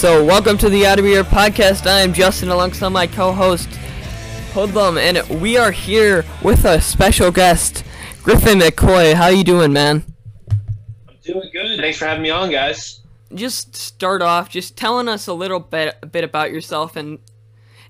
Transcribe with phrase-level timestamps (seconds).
[0.00, 1.86] So welcome to the Out of Here podcast.
[1.86, 3.68] I am Justin alongside my co-host
[4.54, 7.84] Hoodlum, and we are here with a special guest,
[8.22, 9.12] Griffin McCoy.
[9.12, 10.02] How you doing, man?
[11.06, 11.78] I'm doing good.
[11.78, 13.02] Thanks for having me on, guys.
[13.34, 17.18] Just start off, just telling us a little bit, a bit about yourself and,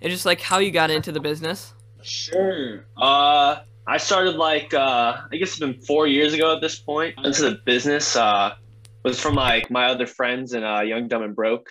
[0.02, 1.74] and just like how you got into the business.
[2.02, 2.86] Sure.
[2.96, 7.14] Uh, I started like uh, I guess it's been four years ago at this point
[7.22, 8.16] into the business.
[8.16, 8.56] Uh,
[9.04, 11.70] was from like my other friends in uh, Young, Dumb, and Broke.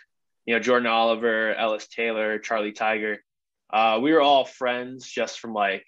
[0.50, 3.24] You know, Jordan Oliver, Ellis Taylor, Charlie Tiger.
[3.72, 5.86] Uh, we were all friends just from like,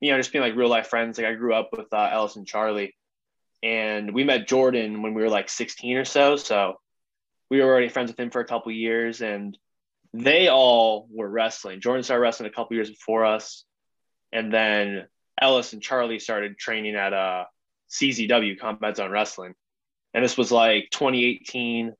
[0.00, 1.16] you know, just being like real life friends.
[1.16, 2.96] Like I grew up with uh, Ellis and Charlie,
[3.62, 6.34] and we met Jordan when we were like 16 or so.
[6.34, 6.80] So
[7.52, 9.56] we were already friends with him for a couple years, and
[10.12, 11.80] they all were wrestling.
[11.80, 13.64] Jordan started wrestling a couple years before us,
[14.32, 15.06] and then
[15.40, 17.44] Ellis and Charlie started training at uh,
[17.90, 19.54] CZW Combat Zone Wrestling
[20.14, 21.92] and this was like 2018.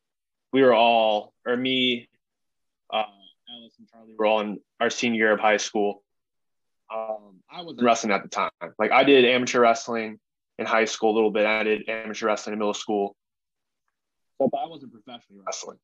[0.55, 2.09] We were all, or me,
[2.89, 3.03] uh,
[3.53, 6.05] Ellis and Charlie were all in our senior year of high school.
[6.95, 8.53] Um, I wasn't wrestling at the time.
[8.79, 10.21] Like I did amateur wrestling
[10.61, 11.45] in high school a little bit.
[11.45, 13.17] I did amateur wrestling in middle school,
[14.39, 15.79] but I wasn't professionally wrestling.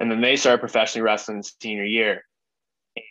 [0.00, 2.24] And then they started professionally wrestling senior year.
[2.96, 3.04] And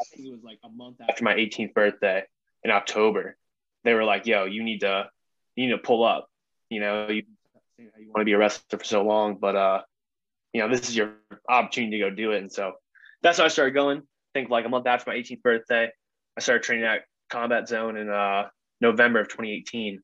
[0.00, 2.22] I think it was like a month after my 18th birthday
[2.62, 3.36] in October.
[3.84, 5.10] They were like, "Yo, you need to,
[5.56, 6.30] you need to pull up.
[6.70, 7.08] You know,
[7.78, 9.82] you you want to be a wrestler for so long, but uh,
[10.52, 11.14] you know, this is your
[11.48, 12.38] opportunity to go do it.
[12.38, 12.72] And so
[13.22, 13.98] that's how I started going.
[13.98, 15.88] I think like a month after my 18th birthday,
[16.36, 18.48] I started training at Combat Zone in uh,
[18.80, 20.00] November of 2018.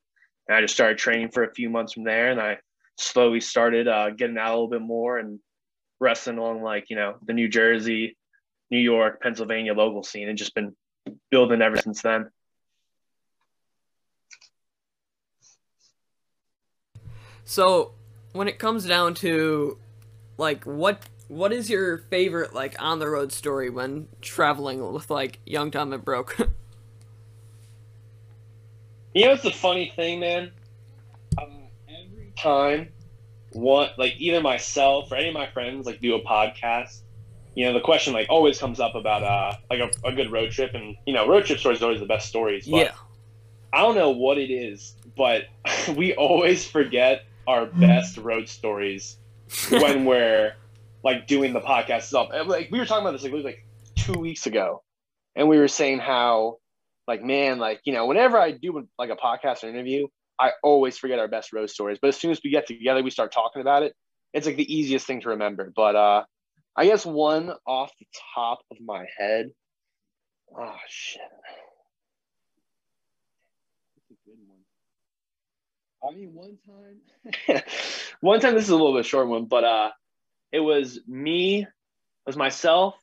[0.48, 2.58] And I just started training for a few months from there, and I
[2.98, 5.38] slowly started uh, getting out a little bit more and
[6.00, 8.16] wrestling along like you know the New Jersey,
[8.70, 10.74] New York, Pennsylvania local scene, and just been
[11.30, 12.30] building ever since then.
[17.50, 17.90] So,
[18.30, 19.76] when it comes down to
[20.38, 25.40] like what what is your favorite like on the road story when traveling with like
[25.44, 26.38] Young Dumb and Broke?
[29.14, 30.52] you know, it's the funny thing, man.
[31.36, 31.46] Uh,
[31.88, 32.90] every time,
[33.50, 37.00] what like either myself or any of my friends like do a podcast,
[37.56, 40.52] you know, the question like always comes up about uh like a, a good road
[40.52, 42.68] trip, and you know, road trip stories are always the best stories.
[42.68, 42.92] But yeah.
[43.72, 45.46] I don't know what it is, but
[45.96, 49.16] we always forget our best road stories
[49.70, 50.54] when we're
[51.02, 52.28] like doing the podcast stuff.
[52.46, 54.82] Like we were talking about this like, like two weeks ago,
[55.34, 56.58] and we were saying how
[57.06, 60.06] like man, like you know, whenever I do like a podcast or interview,
[60.38, 61.98] I always forget our best road stories.
[62.00, 63.94] But as soon as we get together, we start talking about it.
[64.32, 65.72] It's like the easiest thing to remember.
[65.74, 66.24] But uh
[66.76, 69.50] I guess one off the top of my head.
[70.56, 71.20] Oh shit.
[76.02, 77.62] I mean, one time,
[78.20, 78.54] one time.
[78.54, 79.90] This is a little bit short one, but uh,
[80.52, 81.68] it was me, it
[82.26, 82.94] was myself,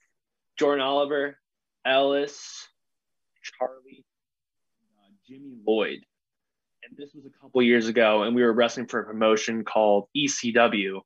[0.57, 1.37] Jordan Oliver,
[1.85, 2.67] Ellis,
[3.43, 4.03] Charlie,
[4.99, 5.99] uh, Jimmy Lloyd,
[6.83, 10.07] and this was a couple years ago, and we were wrestling for a promotion called
[10.15, 11.01] ECW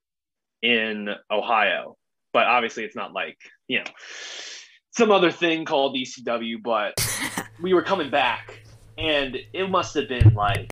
[0.61, 1.97] in Ohio.
[2.33, 3.37] But obviously, it's not like
[3.67, 3.91] you know
[4.91, 6.61] some other thing called ECW.
[6.63, 6.93] But
[7.61, 8.63] we were coming back,
[8.97, 10.69] and it must have been like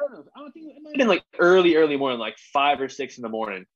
[0.00, 0.24] I don't know.
[0.34, 3.18] I don't think it might have been like early, early morning, like five or six
[3.18, 3.66] in the morning.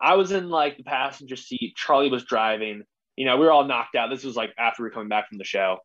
[0.00, 1.74] I was in like the passenger seat.
[1.76, 2.84] Charlie was driving.
[3.16, 4.10] You know, we were all knocked out.
[4.10, 5.78] This was like after we were coming back from the show.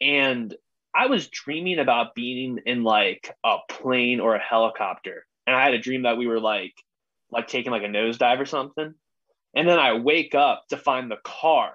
[0.00, 0.54] And
[0.94, 5.26] I was dreaming about being in like a plane or a helicopter.
[5.46, 6.74] And I had a dream that we were like
[7.30, 8.94] like taking like a nosedive or something.
[9.54, 11.74] And then I wake up to find the car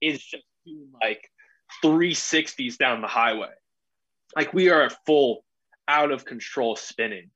[0.00, 1.30] is just doing like
[1.82, 3.52] 360s down the highway.
[4.36, 5.44] Like we are at full
[5.88, 7.30] out of control spinning.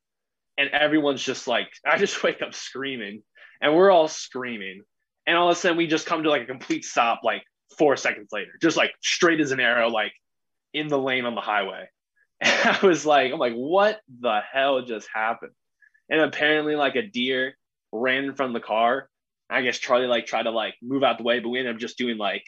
[0.56, 3.22] And everyone's just like, I just wake up screaming
[3.60, 4.83] and we're all screaming.
[5.27, 7.42] And all of a sudden we just come to like a complete stop like
[7.77, 10.12] four seconds later, just like straight as an arrow, like
[10.72, 11.89] in the lane on the highway.
[12.41, 15.50] And I was like, I'm like, what the hell just happened?
[16.09, 17.56] And apparently like a deer
[17.91, 19.09] ran in front the car.
[19.50, 21.80] I guess Charlie like tried to like move out the way, but we ended up
[21.80, 22.45] just doing like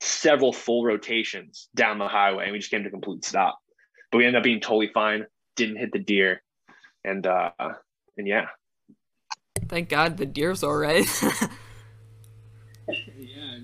[0.00, 3.58] several full rotations down the highway and we just came to complete stop
[4.10, 5.26] but we ended up being totally fine.
[5.56, 6.42] Didn't hit the deer,
[7.04, 7.50] and uh,
[8.16, 8.48] and yeah.
[9.68, 11.06] Thank God the deer's all right.
[11.22, 11.38] yeah,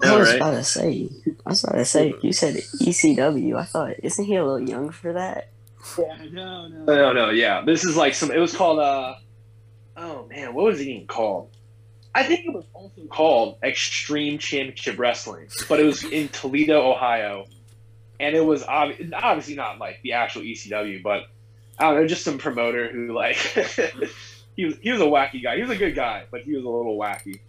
[0.03, 0.37] I, I was right?
[0.37, 1.09] about to say.
[1.47, 2.15] I was about to say.
[2.23, 3.56] You said ECW.
[3.56, 5.50] I thought, isn't he a little young for that?
[5.99, 7.31] Yeah, no, no, no, no.
[7.31, 8.31] Yeah, this is like some.
[8.31, 8.79] It was called.
[8.79, 9.17] uh
[9.97, 11.50] Oh man, what was it even called?
[12.15, 17.47] I think it was also called Extreme Championship Wrestling, but it was in Toledo, Ohio
[18.23, 21.25] and it was ob- obviously not like the actual ECW, but
[21.79, 23.37] I don't know, just some promoter who like
[24.57, 25.57] he was he was a wacky guy.
[25.57, 27.41] He was a good guy, but he was a little wacky.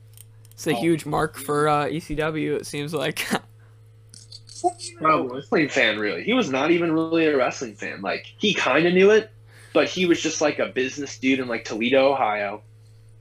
[0.52, 0.75] It's a Oh.
[0.81, 2.58] huge mark for uh, ECW.
[2.58, 3.25] It seems like.
[4.98, 6.24] Probably wrestling fan, really.
[6.24, 8.02] He was not even really a wrestling fan.
[8.02, 9.30] Like he kind of knew it,
[9.74, 12.62] but he was just like a business dude in like Toledo, Ohio,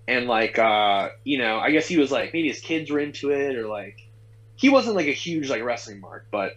[0.06, 3.30] and like uh, you know, I guess he was like maybe his kids were into
[3.30, 3.98] it or like
[4.54, 6.52] he wasn't like a huge like wrestling mark, but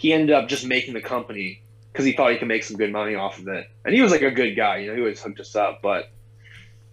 [0.00, 1.60] he ended up just making the company
[1.92, 4.10] because he thought he could make some good money off of it, and he was
[4.10, 4.78] like a good guy.
[4.78, 6.10] You know, he always hooked us up, but.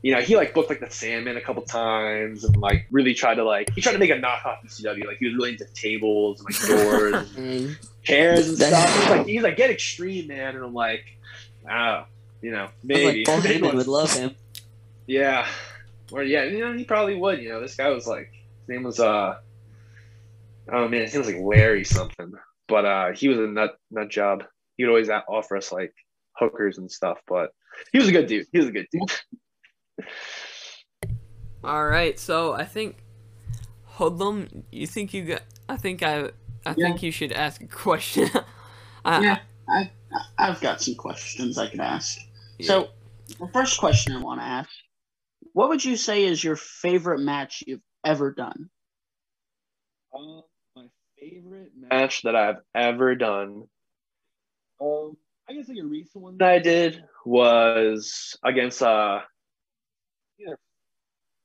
[0.03, 3.35] You know, he like booked like the Sandman a couple times, and like really tried
[3.35, 5.05] to like he tried to make a knockoff ECW.
[5.07, 8.95] Like he was really into tables and like doors And chairs and stuff.
[9.01, 10.55] He's like, he's like, get extreme, man.
[10.55, 11.17] And I'm like,
[11.69, 12.03] oh,
[12.43, 13.17] you know, maybe.
[13.19, 14.35] like, Paul Heyman would love him.
[15.07, 15.47] yeah.
[16.11, 17.41] Or yeah, you know, he probably would.
[17.41, 18.31] You know, this guy was like,
[18.61, 19.39] his name was uh,
[20.71, 22.33] oh man, his name was like Larry something.
[22.67, 24.43] But uh, he was a nut nut job.
[24.75, 25.93] He would always offer us like
[26.35, 27.19] hookers and stuff.
[27.27, 27.51] But
[27.91, 28.47] he was a good dude.
[28.51, 30.05] He was a good dude.
[31.63, 32.97] All right, so I think
[33.97, 35.41] Hoodlum, you think you got?
[35.67, 36.29] I think I,
[36.65, 36.87] I Yeah.
[36.87, 38.29] think you should ask a question.
[39.05, 39.91] I, Yeah, I,
[40.37, 42.19] I've got some questions I could ask.
[42.59, 42.67] Yeah.
[42.67, 42.89] So,
[43.39, 44.69] the first question I want to ask
[45.53, 48.69] What would you say is your favorite match you've ever done?
[50.13, 50.41] Uh, my
[51.29, 53.63] favorite match that I've ever done.
[54.81, 55.17] Um,
[55.49, 59.21] I guess like a recent one that I did was against uh.
[60.39, 60.57] Either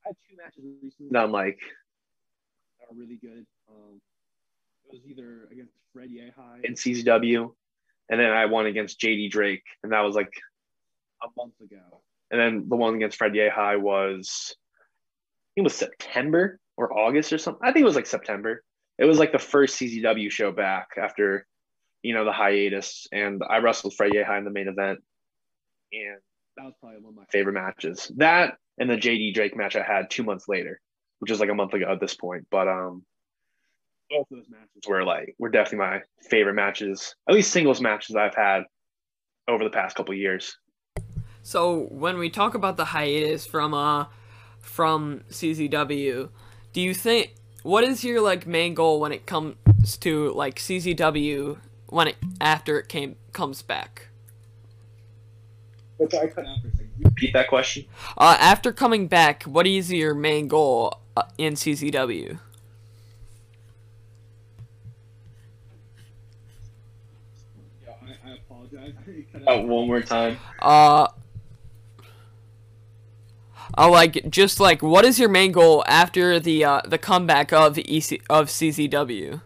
[0.05, 1.61] I had two matches recently that I'm like
[2.91, 3.47] are really good.
[3.69, 4.01] Um,
[4.87, 7.55] it was either against Fred Yehi in CZW,
[8.11, 10.33] and then I won against JD Drake, and that was like
[11.23, 12.03] a month ago.
[12.31, 17.33] And then the one against Fred Yehi was, I think it was September or August
[17.33, 17.61] or something.
[17.63, 18.63] I think it was like September.
[18.99, 21.47] It was like the first CZW show back after,
[22.03, 25.01] you know, the hiatus, and I wrestled Fred Yehi in the main event,
[25.93, 26.19] and
[26.57, 28.11] that was probably one of my favorite matches.
[28.17, 30.81] That and the JD Drake match I had two months later,
[31.19, 32.47] which was like a month ago at this point.
[32.51, 33.05] But um,
[34.11, 38.17] both of those matches were like were definitely my favorite matches, at least singles matches
[38.17, 38.65] I've had
[39.49, 40.57] over the past couple years.
[41.43, 44.07] So when we talk about the hiatus from uh
[44.61, 46.29] from CZW,
[46.73, 49.57] do you think what is your like main goal when it comes
[50.01, 54.09] to like CZW when it after it came comes back?
[56.99, 57.85] Repeat that question.
[58.17, 62.39] Uh, after coming back, what is your main goal uh, in CZW?
[67.87, 68.95] I, I apologize.
[69.47, 70.39] Oh, one more time.
[70.61, 71.09] Uh,
[73.79, 77.79] oh, like just like what is your main goal after the uh, the comeback of
[77.79, 79.41] EC of CZW?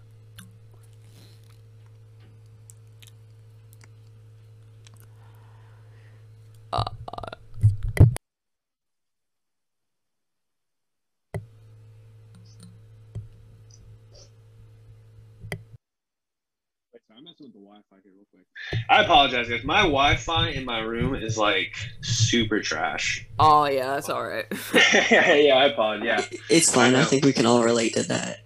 [17.17, 18.45] I'm messing with the Wi-Fi here real quick.
[18.91, 19.65] I apologize, guys.
[19.65, 23.25] My Wi-Fi in my room is like super trash.
[23.39, 24.47] Oh yeah, that's all right.
[25.11, 26.29] yeah, I apologize.
[26.33, 26.39] Yeah.
[26.51, 26.95] It's fine.
[26.95, 28.41] I I think we can all relate to that.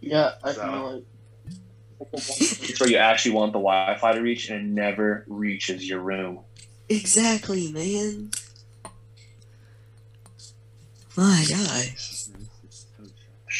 [0.00, 1.04] Yeah, I So- can relate.
[2.12, 6.40] It's where you actually want the Wi-Fi to reach, and it never reaches your room.
[6.88, 8.30] Exactly, man.
[11.16, 11.86] My God.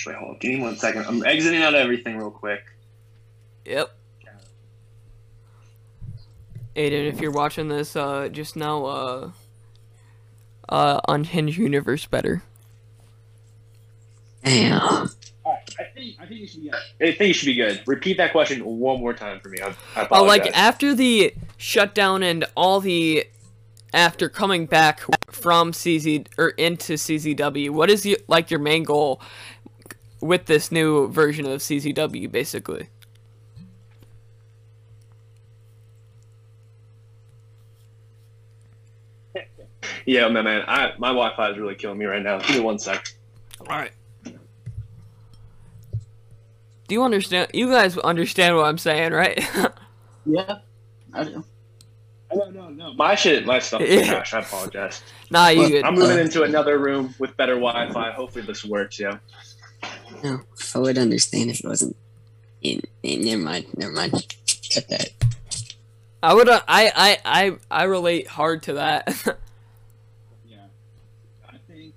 [0.07, 0.39] Wait, hold.
[0.41, 1.07] Give me one second.
[1.07, 2.63] I'm exiting out everything real quick.
[3.65, 3.91] Yep.
[6.77, 9.31] Aiden, if you're watching this, uh, just know, uh,
[10.69, 12.43] uh, Unhinged Universe better.
[14.45, 15.09] Damn.
[15.79, 16.71] I think I think you should be.
[16.73, 17.83] I think you should be good.
[17.87, 19.59] Repeat that question one more time for me.
[19.61, 23.27] I, I Oh, like after the shutdown and all the,
[23.93, 29.21] after coming back from CZ or into CZW, what is your like your main goal
[30.21, 32.89] with this new version of CZW, basically?
[40.07, 40.65] Yeah, man, man.
[40.67, 42.39] I, my Wi-Fi is really killing me right now.
[42.39, 43.07] Give me one sec.
[43.61, 43.93] All right.
[46.89, 47.51] Do you understand?
[47.53, 49.45] You guys understand what I'm saying, right?
[50.29, 50.59] Yeah,
[51.15, 51.45] I do.
[52.35, 52.95] No, no, no.
[52.95, 54.09] My shit, my stuff is Yeah.
[54.09, 54.35] trash.
[54.35, 55.03] I apologize.
[55.31, 55.85] nah, you Well, good.
[55.85, 58.11] I'm moving into another room with better Wi-Fi.
[58.11, 58.99] Hopefully this works.
[58.99, 59.19] Yeah.
[60.25, 60.41] No,
[60.75, 61.95] I would understand if it wasn't.
[62.63, 63.67] In, in, never mind.
[63.77, 64.13] Never mind.
[64.75, 65.11] Cut that.
[66.25, 66.49] I would.
[66.49, 66.91] Uh, I.
[66.97, 67.19] I.
[67.25, 67.57] I.
[67.71, 69.07] I relate hard to that.
[70.45, 70.57] Yeah.
[71.49, 71.95] I think.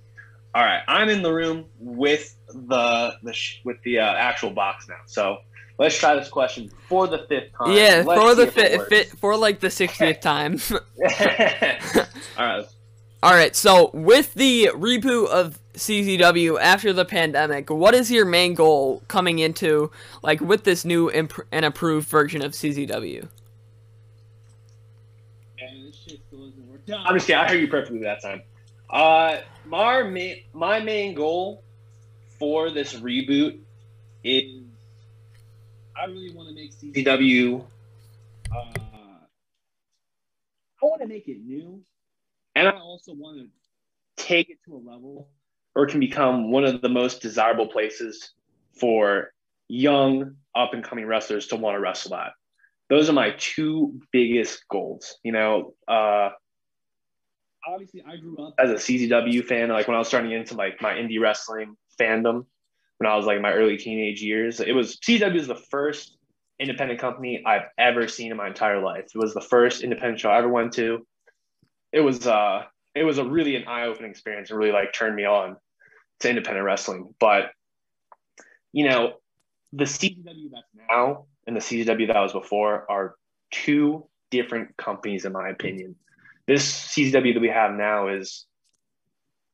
[0.54, 4.88] All right, I'm in the room with the the sh- with the uh, actual box
[4.88, 4.96] now.
[5.06, 5.38] So
[5.78, 7.72] let's try this question for the fifth time.
[7.76, 8.88] yeah, Let's for the if it fit, works.
[8.88, 10.58] fit for like the 60th time.
[12.38, 12.66] All right.
[13.22, 18.54] All right, so with the reboot of CZW after the pandemic, what is your main
[18.54, 19.90] goal coming into
[20.22, 23.28] like with this new imp- and improved version of CZW?
[25.62, 26.18] I'm just
[26.90, 28.42] Obviously, I heard you perfectly that time.
[28.90, 31.62] Uh, my main, my main goal
[32.38, 33.60] for this reboot
[34.24, 34.64] is
[35.96, 37.64] I really want to make CZW.
[38.52, 38.56] Uh,
[40.82, 41.82] I want to make it new,
[42.56, 45.28] and I also want to take it to a level
[45.74, 48.32] or can become one of the most desirable places
[48.78, 49.32] for
[49.68, 52.32] young up and coming wrestlers to want to wrestle at.
[52.88, 55.16] Those are my two biggest goals.
[55.22, 56.30] You know, uh,
[57.66, 59.68] obviously I grew up as a CZW fan.
[59.68, 62.46] Like when I was starting into like my indie wrestling fandom,
[62.98, 66.16] when I was like in my early teenage years, it was CZW was the first
[66.58, 69.06] independent company I've ever seen in my entire life.
[69.14, 71.06] It was the first independent show I ever went to.
[71.92, 72.64] It was uh
[72.94, 75.56] it was a really an eye-opening experience and really like turned me on
[76.20, 77.14] to independent wrestling.
[77.18, 77.50] But
[78.72, 79.14] you know,
[79.72, 83.14] the CZW that's now and the CZW that was before are
[83.50, 85.96] two different companies in my opinion.
[86.50, 88.44] This CZW that we have now is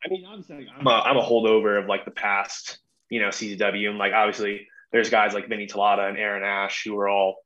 [0.03, 2.79] I mean, obviously I'm a, I'm a holdover of like the past,
[3.11, 6.99] you know, CZW and like obviously there's guys like Vinny Talotta and Aaron Ash who
[6.99, 7.37] are all,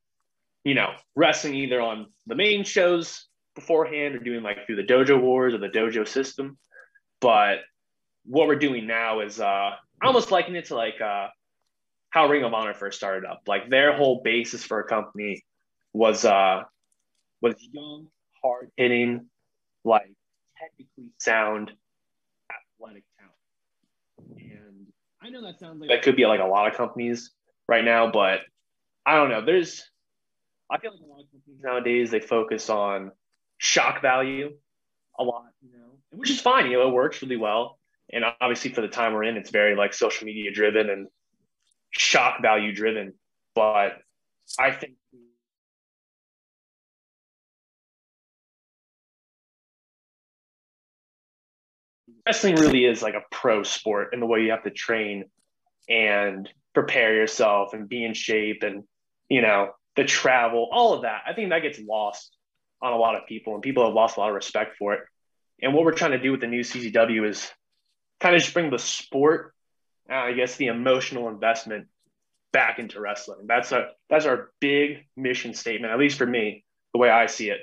[0.62, 3.26] you know, wrestling either on the main shows
[3.56, 6.56] beforehand or doing like through the dojo wars or the dojo system.
[7.20, 7.58] But
[8.24, 11.26] what we're doing now is uh I almost liken it to like uh
[12.10, 13.42] how Ring of Honor first started up.
[13.48, 15.42] Like their whole basis for a company
[15.92, 16.62] was uh
[17.40, 18.06] was young,
[18.44, 19.29] hard hitting,
[19.84, 20.12] like
[20.58, 21.72] technically sound
[22.50, 24.40] athletic talent.
[24.40, 24.86] And
[25.22, 27.30] I know that sounds like that could be like a lot of companies
[27.68, 28.40] right now, but
[29.06, 29.44] I don't know.
[29.44, 29.88] There's
[30.70, 33.12] I feel like a lot of companies nowadays they focus on
[33.58, 34.52] shock value
[35.18, 36.70] a lot, you know, which is fine.
[36.70, 37.78] You know, it works really well.
[38.12, 41.06] And obviously, for the time we're in, it's very like social media driven and
[41.90, 43.14] shock value driven.
[43.54, 43.98] But
[44.58, 44.94] I think
[52.26, 55.24] wrestling really is like a pro sport in the way you have to train
[55.88, 58.84] and prepare yourself and be in shape and
[59.28, 61.22] you know the travel all of that.
[61.26, 62.34] I think that gets lost
[62.80, 65.00] on a lot of people and people have lost a lot of respect for it.
[65.62, 67.50] And what we're trying to do with the new CZW is
[68.20, 69.54] kind of just bring the sport
[70.10, 71.86] uh, i guess the emotional investment
[72.52, 73.46] back into wrestling.
[73.46, 77.50] That's a that's our big mission statement at least for me the way i see
[77.50, 77.60] it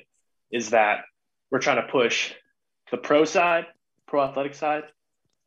[0.52, 1.00] is that
[1.52, 2.34] we're trying to push
[2.92, 3.66] the pro side
[4.08, 4.84] pro athletic side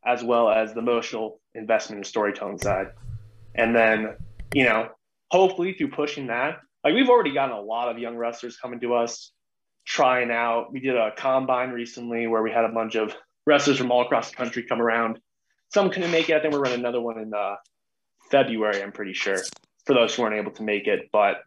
[0.04, 2.88] as well as the emotional investment and storytelling side.
[3.54, 4.16] And then
[4.54, 4.88] you know
[5.30, 8.94] hopefully through pushing that like we've already gotten a lot of young wrestlers coming to
[8.94, 9.32] us
[9.84, 10.72] trying out.
[10.72, 13.14] We did a combine recently where we had a bunch of
[13.46, 15.18] wrestlers from all across the country come around.
[15.72, 16.36] Some couldn't make it.
[16.36, 17.56] I think we're running another one in uh,
[18.30, 19.38] february i'm pretty sure
[19.86, 21.08] for those who weren't able to make it.
[21.12, 21.42] But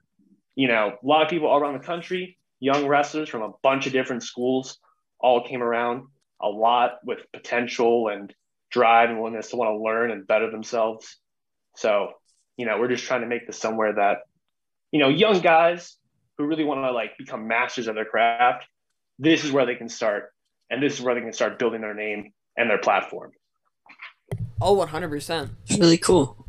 [0.55, 3.87] you know a lot of people all around the country young wrestlers from a bunch
[3.87, 4.79] of different schools
[5.19, 6.07] all came around
[6.43, 8.33] a lot with potential and
[8.69, 11.17] drive and willingness to want to learn and better themselves
[11.75, 12.13] so,
[12.57, 14.19] you know, we're just trying to make this somewhere that,
[14.91, 15.97] you know, young guys
[16.37, 18.65] who really want to like become masters of their craft,
[19.19, 20.31] this is where they can start.
[20.69, 23.31] And this is where they can start building their name and their platform.
[24.61, 25.49] Oh, 100%.
[25.67, 26.45] It's really cool.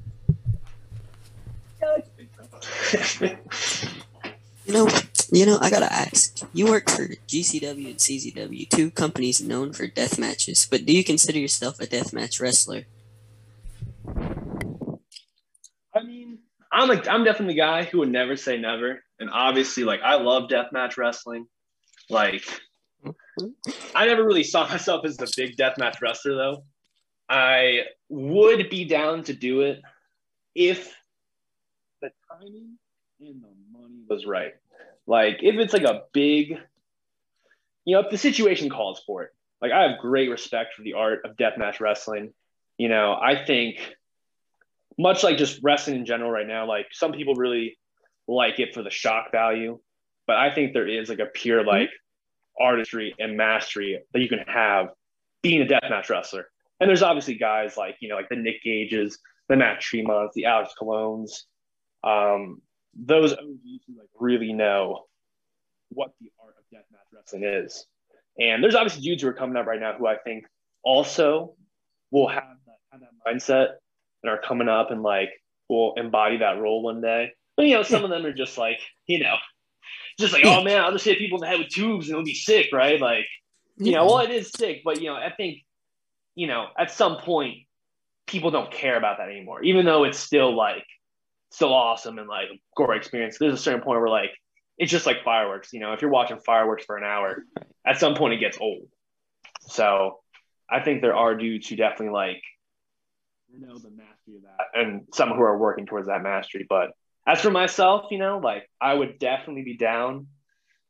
[4.65, 4.89] you know,
[5.33, 6.40] you know, I gotta ask.
[6.52, 11.04] You work for GCW and CZW, two companies known for death matches, but do you
[11.04, 12.85] consider yourself a death match wrestler?
[15.95, 16.38] I mean,
[16.73, 19.02] I'm like I'm definitely the guy who would never say never.
[19.21, 21.47] And obviously, like I love death match wrestling.
[22.11, 22.45] Like
[23.95, 26.64] I never really saw myself as a big death match wrestler though.
[27.28, 29.81] I would be down to do it
[30.54, 30.95] if
[32.02, 32.78] the timing
[33.21, 34.54] and the money was right.
[35.07, 36.59] Like if it's like a big,
[37.85, 39.31] you know, if the situation calls for it.
[39.61, 42.33] Like I have great respect for the art of deathmatch wrestling.
[42.77, 43.97] You know, I think
[44.99, 47.79] much like just wrestling in general right now, like some people really
[48.27, 49.79] like it for the shock value,
[50.27, 51.69] but I think there is like a pure mm-hmm.
[51.69, 51.91] like
[52.61, 54.89] artistry and mastery that you can have
[55.43, 56.47] being a deathmatch wrestler.
[56.81, 59.19] And there's obviously guys like, you know, like the Nick Gages,
[59.49, 61.47] the Matt Tremonts, the Alex Colons,
[62.03, 62.61] um,
[62.97, 65.05] those OGs who like really know
[65.91, 67.87] what the art of deathmatch wrestling is.
[68.39, 70.45] And there's obviously dudes who are coming up right now who I think
[70.83, 71.55] also
[72.11, 73.75] will have that, have that mindset
[74.23, 75.31] and are coming up and like
[75.69, 77.33] will embody that role one day.
[77.57, 79.37] But you know, some of them are just like, you know,
[80.19, 82.25] just like, oh man, I'll just hit people in the head with tubes and it'll
[82.25, 83.01] be sick, right?
[83.01, 83.27] Like,
[83.77, 85.59] You know, well, it is sick, but you know, I think,
[86.35, 87.59] you know, at some point,
[88.27, 90.85] people don't care about that anymore, even though it's still like
[91.51, 93.39] still awesome and like great experience.
[93.39, 94.31] There's a certain point where like
[94.79, 95.73] it's just like fireworks.
[95.73, 97.45] You know, if you're watching fireworks for an hour,
[97.87, 98.89] at some point it gets old.
[99.69, 100.21] So
[100.71, 102.43] I think there are dudes who definitely like
[103.59, 106.67] know the mastery of that and some who are working towards that mastery.
[106.69, 106.91] But
[107.27, 110.27] as for myself, you know, like I would definitely be down,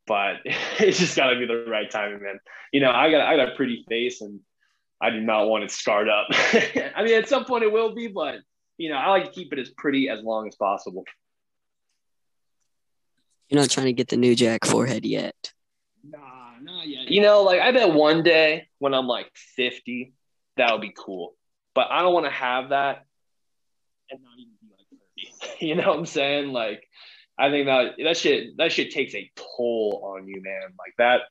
[0.07, 2.39] but it's just gotta be the right timing, man.
[2.73, 4.41] You know, I got I got a pretty face and
[5.01, 6.27] I do not want it scarred up.
[6.31, 8.37] I mean, at some point it will be, but
[8.77, 11.05] you know, I like to keep it as pretty as long as possible.
[13.49, 15.53] You're not trying to get the New Jack forehead yet.
[16.03, 16.19] Nah,
[16.61, 17.11] not yet.
[17.11, 20.13] You know, like I bet one day when I'm like 50,
[20.57, 21.35] that'll be cool.
[21.75, 23.05] But I don't want to have that
[24.11, 24.87] and not even be like
[25.59, 25.67] 30.
[25.67, 26.53] you know what I'm saying?
[26.53, 26.89] Like,
[27.39, 30.75] I think that that shit that shit takes a toll on you, man.
[30.79, 31.23] Like that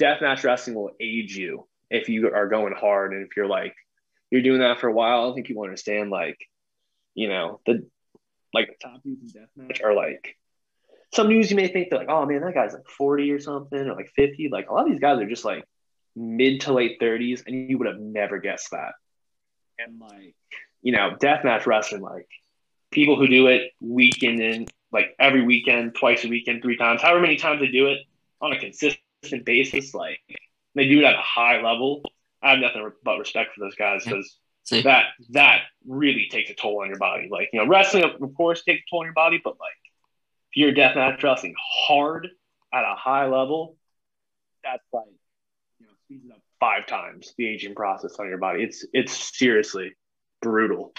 [0.00, 3.74] deathmatch wrestling will age you if you are going hard and if you're like
[4.30, 5.30] you're doing that for a while.
[5.30, 6.38] I think people understand like,
[7.14, 7.86] you know, the
[8.52, 10.36] like the top dudes in deathmatch are like
[11.12, 13.78] some news you may think they're like, oh man, that guy's like 40 or something
[13.78, 14.48] or like 50.
[14.50, 15.64] Like a lot of these guys are just like
[16.14, 18.92] mid to late 30s, and you would have never guessed that.
[19.78, 20.34] And like,
[20.82, 22.28] you know, deathmatch wrestling, like
[22.90, 27.20] people who do it weekend in like every weekend, twice a weekend, three times, however
[27.20, 27.98] many times they do it
[28.40, 30.20] on a consistent basis, like
[30.74, 32.02] they do it at a high level.
[32.42, 34.38] I have nothing but respect for those guys because
[34.70, 34.82] yeah.
[34.82, 37.28] that that really takes a toll on your body.
[37.30, 39.72] Like, you know, wrestling of course takes a toll on your body, but like
[40.50, 42.28] if you're deathmatch wrestling hard
[42.72, 43.76] at a high level,
[44.62, 45.04] that's like
[45.78, 48.62] you know speeds up five times the aging process on your body.
[48.62, 49.96] It's it's seriously
[50.42, 50.92] brutal.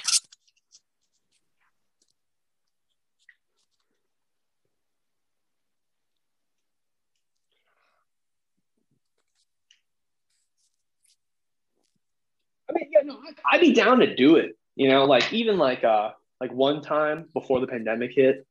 [13.01, 14.57] I no, I'd be down to do it.
[14.75, 18.45] You know, like even like uh like one time before the pandemic hit,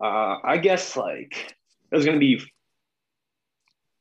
[0.00, 1.54] uh, I guess like
[1.90, 2.40] it was going to be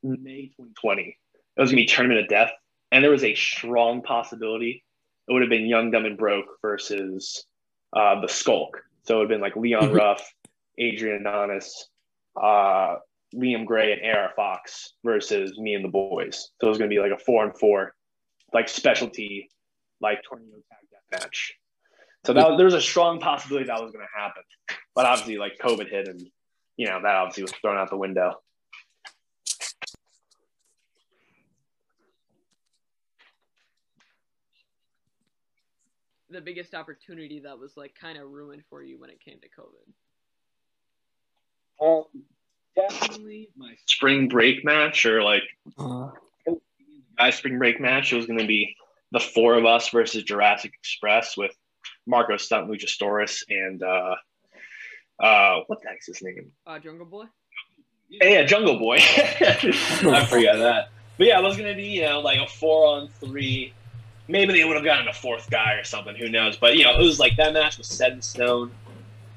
[0.03, 1.17] May 2020.
[1.57, 2.51] It was going to be Tournament of Death,
[2.91, 4.83] and there was a strong possibility
[5.29, 7.45] it would have been Young, Dumb, and Broke versus
[7.95, 8.81] uh, the Skulk.
[9.03, 9.95] So it would have been like Leon mm-hmm.
[9.95, 10.33] Ruff,
[10.79, 11.69] Adrian Alanis,
[12.35, 12.97] uh,
[13.35, 16.49] Liam Gray, and AR Fox versus me and the boys.
[16.59, 17.93] So it was going to be like a four and four,
[18.53, 19.49] like specialty,
[20.01, 21.53] like tornado tag death match.
[22.25, 24.43] So that there was a strong possibility that was going to happen,
[24.93, 26.21] but obviously, like COVID hit, and
[26.75, 28.33] you know that obviously was thrown out the window.
[36.29, 39.47] The biggest opportunity that was like kind of ruined for you when it came to
[39.47, 39.87] COVID.
[41.81, 42.03] Um,
[42.75, 45.43] definitely my spring break match, or like
[45.77, 46.09] uh,
[47.17, 48.11] my spring break match.
[48.13, 48.75] It was going to be
[49.11, 51.51] the four of us versus Jurassic Express with
[52.05, 54.15] Marco Stunt, Luchasaurus, and uh,
[55.19, 56.51] uh, what the heck's his name?
[56.65, 57.25] Uh, Jungle Boy.
[58.09, 58.97] Yeah, yeah Jungle Boy.
[58.99, 60.89] I forgot that.
[61.17, 63.73] But yeah, it was gonna be you know like a four on three.
[64.27, 66.15] Maybe they would have gotten a fourth guy or something.
[66.15, 66.55] Who knows?
[66.55, 68.71] But you know, it was like that match was set in stone.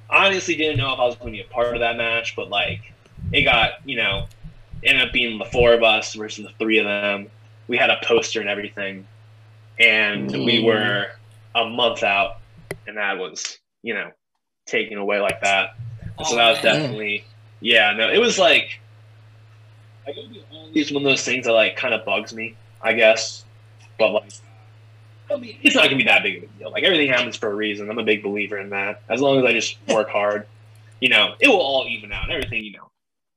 [0.08, 2.36] I honestly didn't know if I was going to be a part of that match,
[2.36, 2.92] but like
[3.32, 4.26] it got you know
[4.84, 7.28] ended up being the four of us versus the three of them.
[7.68, 9.06] We had a poster and everything,
[9.82, 11.08] and we were
[11.54, 12.38] a month out
[12.86, 14.10] and that was you know
[14.66, 15.76] taken away like that.
[16.18, 17.24] Oh, so that was definitely
[17.60, 17.92] yeah.
[17.92, 18.80] No, it was like
[20.06, 23.44] it's one of those things that like kind of bugs me, I guess.
[23.98, 24.32] But like,
[25.30, 26.70] I mean, it's not gonna be that big of a deal.
[26.70, 27.90] Like everything happens for a reason.
[27.90, 29.02] I'm a big believer in that.
[29.08, 30.46] As long as I just work hard,
[31.00, 32.30] you know, it will all even out.
[32.30, 32.90] Everything you know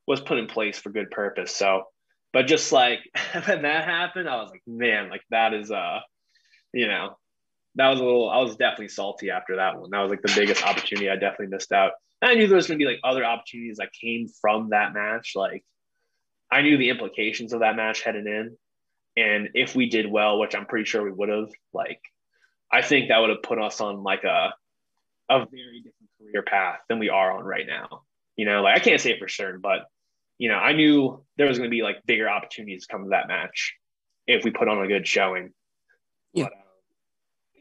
[0.07, 1.55] was put in place for good purpose.
[1.55, 1.87] So,
[2.33, 2.99] but just like
[3.45, 5.99] when that happened, I was like, man, like that is uh,
[6.75, 7.17] you know,
[7.75, 9.89] that was a little I was definitely salty after that one.
[9.91, 11.93] That was like the biggest opportunity I definitely missed out.
[12.21, 15.33] And I knew there was gonna be like other opportunities that came from that match.
[15.35, 15.63] Like
[16.51, 18.57] I knew the implications of that match heading in.
[19.17, 22.01] And if we did well, which I'm pretty sure we would have, like
[22.71, 24.53] I think that would have put us on like a
[25.29, 28.03] a very different career path than we are on right now.
[28.35, 29.85] You know, like I can't say it for certain, but
[30.37, 33.29] you know, I knew there was going to be like bigger opportunities come to that
[33.29, 33.75] match
[34.27, 35.53] if we put on a good showing.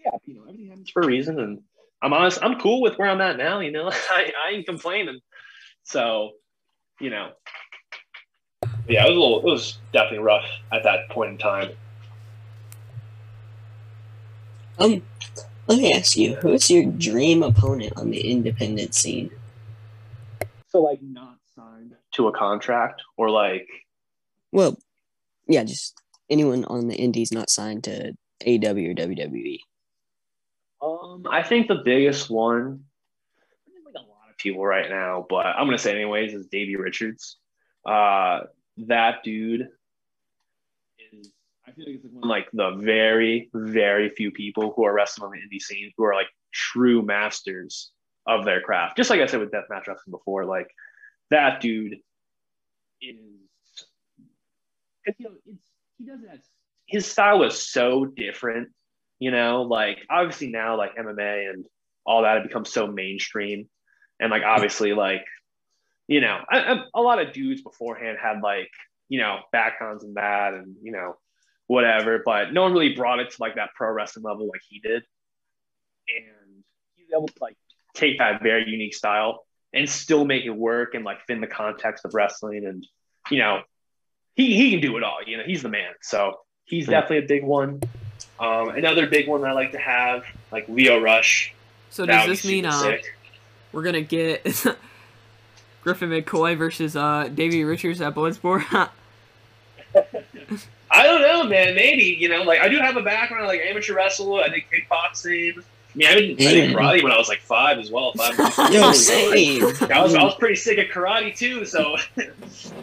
[0.04, 0.10] Yeah.
[0.26, 1.38] You know, everything happens for a reason.
[1.40, 1.62] And
[2.02, 3.60] I'm honest, I'm cool with where I'm at now.
[3.60, 5.20] You know, I, I ain't complaining.
[5.84, 6.32] So,
[7.00, 7.32] you know,
[8.88, 11.70] yeah, it was a little, it was definitely rough at that point in time.
[14.78, 15.02] Um,
[15.66, 19.30] let me ask you, who's your dream opponent on the independent scene?
[20.68, 23.68] So, like, not signed to a contract or like.
[24.52, 24.76] Well,
[25.46, 25.94] yeah, just
[26.28, 28.08] anyone on the Indies not signed to
[28.46, 29.58] AW or WWE?
[30.84, 32.84] Um, I think the biggest one,
[33.86, 37.38] like a lot of people right now, but I'm gonna say anyways, is Davey Richards.
[37.86, 38.40] Uh,
[38.78, 39.68] that dude
[41.12, 41.32] is.
[41.66, 45.26] I feel like it's like, one like the very, very few people who are wrestling
[45.26, 47.90] on the indie scene who are like true masters
[48.26, 48.98] of their craft.
[48.98, 50.68] Just like I said with deathmatch wrestling before, like
[51.30, 51.94] that dude
[53.00, 53.16] is.
[55.18, 55.62] You know, it's,
[55.98, 56.40] he does that.
[56.86, 58.68] His style is so different
[59.18, 61.66] you know, like obviously now like MMA and
[62.04, 63.68] all that have become so mainstream,
[64.20, 65.24] and like obviously like
[66.06, 68.70] you know I, I, a lot of dudes beforehand had like
[69.08, 71.16] you know backgrounds and that and you know
[71.66, 74.80] whatever, but no one really brought it to like that pro wrestling level like he
[74.80, 75.02] did,
[76.08, 77.56] and he's able to like
[77.94, 81.46] take that very unique style and still make it work and like fit in the
[81.46, 82.86] context of wrestling and
[83.30, 83.60] you know
[84.34, 85.18] he he can do it all.
[85.26, 87.80] You know he's the man, so he's definitely a big one.
[88.38, 91.54] Um, another big one I like to have, like Lio Rush.
[91.90, 92.96] So does this mean uh,
[93.72, 94.44] we're gonna get
[95.82, 98.64] Griffin McCoy versus uh, Davey Richards at Bloodsport?
[100.90, 101.74] I don't know, man.
[101.74, 104.42] Maybe you know, like I do have a background like amateur wrestler.
[104.42, 105.58] I did kickboxing.
[105.58, 108.12] I mean, I did, I did karate when I was like five as well.
[108.14, 108.36] Five.
[108.72, 109.62] Yo, same.
[109.90, 111.64] I was I was pretty sick at karate too.
[111.64, 111.96] So,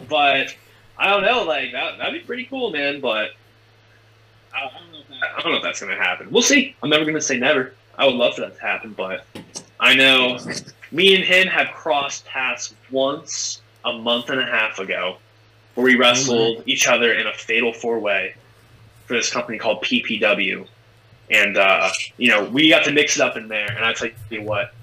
[0.08, 0.54] but
[0.96, 1.44] I don't know.
[1.44, 3.00] Like that that'd be pretty cool, man.
[3.00, 3.30] But
[4.54, 4.70] I,
[5.22, 6.30] I don't know I don't know if that's going to happen.
[6.30, 6.74] We'll see.
[6.82, 7.74] I'm never going to say never.
[7.96, 9.24] I would love for that to happen, but
[9.78, 10.38] I know
[10.90, 15.18] me and him have crossed paths once a month and a half ago
[15.74, 16.70] where we wrestled mm-hmm.
[16.70, 18.34] each other in a fatal four way
[19.06, 20.66] for this company called PPW.
[21.30, 23.70] And, uh, you know, we got to mix it up in there.
[23.70, 24.74] And I tell you what,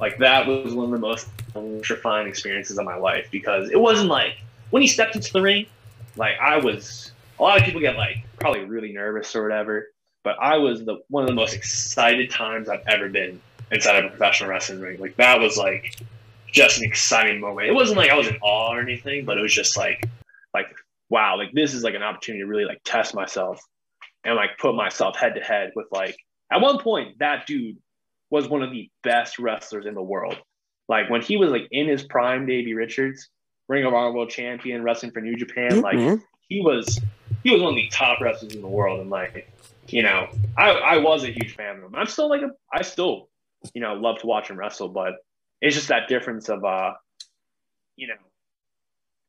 [0.00, 4.08] like, that was one of the most electrifying experiences of my life because it wasn't
[4.08, 4.36] like
[4.70, 5.66] when he stepped into the ring,
[6.16, 9.88] like, I was a lot of people get like probably really nervous or whatever.
[10.22, 14.06] But I was the one of the most excited times I've ever been inside of
[14.06, 15.00] a professional wrestling ring.
[15.00, 15.96] Like that was like
[16.50, 17.68] just an exciting moment.
[17.68, 20.08] It wasn't like I was in awe or anything, but it was just like
[20.54, 20.66] like
[21.10, 23.60] wow, like this is like an opportunity to really like test myself
[24.24, 26.16] and like put myself head to head with like
[26.50, 27.76] at one point that dude
[28.30, 30.36] was one of the best wrestlers in the world.
[30.88, 33.28] Like when he was like in his prime, Davey Richards,
[33.68, 36.22] Ring of Honor World Champion, wrestling for New Japan, like mm-hmm.
[36.48, 37.00] he was
[37.44, 39.48] he was one of the top wrestlers in the world, and like
[39.88, 41.94] you know, I I was a huge fan of him.
[41.94, 43.28] I'm still like a I still
[43.74, 45.14] you know love to watch him wrestle, but
[45.60, 46.94] it's just that difference of uh
[47.96, 48.14] you know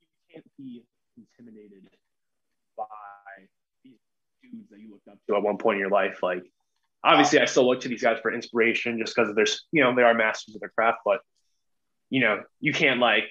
[0.01, 0.83] you can't be
[1.17, 1.83] intimidated
[2.77, 2.85] by
[3.83, 3.99] these
[4.41, 6.23] dudes that you looked up to at one point in your life.
[6.23, 6.43] Like
[7.03, 10.03] obviously, I still look to these guys for inspiration just because there's you know they
[10.03, 11.19] are masters of their craft, but
[12.09, 13.25] you know you can't like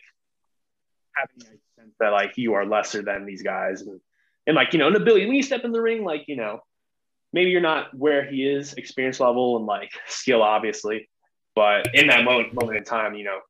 [1.16, 3.98] have any sense that like you are lesser than these guys and
[4.46, 6.60] and like, you know, an ability, when you step in the ring, like, you know,
[7.32, 11.08] maybe you're not where he is, experience level and like skill, obviously.
[11.54, 13.40] But in that moment, moment in time, you know,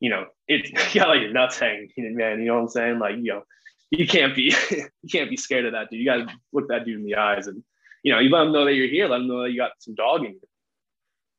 [0.00, 2.40] you know, it you got like your nuts hanging, man.
[2.40, 2.98] You know what I'm saying?
[2.98, 3.42] Like, you know,
[3.90, 6.00] you can't be you can't be scared of that dude.
[6.00, 7.62] You gotta look that dude in the eyes and
[8.02, 9.72] you know, you let him know that you're here, let him know that you got
[9.78, 10.40] some dog in you.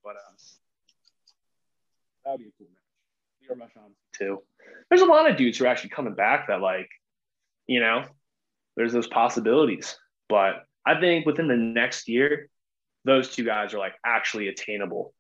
[0.03, 0.35] But uh
[2.25, 3.49] that would be a cool match.
[3.49, 4.41] Lio Rush on too.
[4.89, 6.89] There's a lot of dudes who are actually coming back that like,
[7.67, 8.05] you know,
[8.75, 9.97] there's those possibilities.
[10.29, 12.49] But I think within the next year,
[13.05, 15.13] those two guys are like actually attainable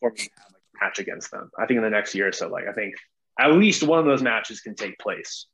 [0.00, 1.50] for me to have like a match against them.
[1.58, 2.94] I think in the next year or so, like I think
[3.38, 5.46] at least one of those matches can take place.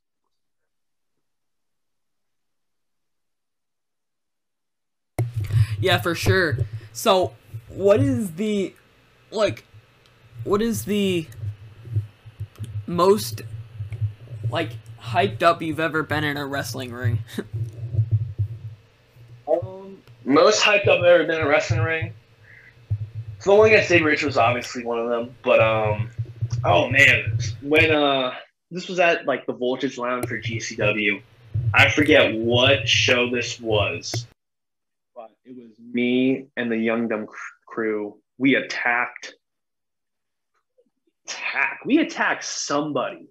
[5.79, 6.57] Yeah, for sure.
[6.91, 7.33] So,
[7.69, 8.73] what is the
[9.31, 9.63] like
[10.43, 11.27] what is the
[12.87, 13.41] most
[14.49, 17.19] like hyped up you've ever been in a wrestling ring?
[19.47, 22.13] um, most hyped up I've ever been in a wrestling ring.
[23.39, 26.09] So the one against Dave Rich was obviously one of them, but um,
[26.65, 28.33] oh man, when uh,
[28.71, 31.21] this was at like the Voltage Lounge for GCW.
[31.73, 34.27] I forget what show this was,
[35.15, 37.27] but it was me and the Young Dumb
[37.65, 38.17] crew.
[38.37, 39.35] We attacked.
[41.25, 41.81] Attack.
[41.85, 43.27] We attacked somebody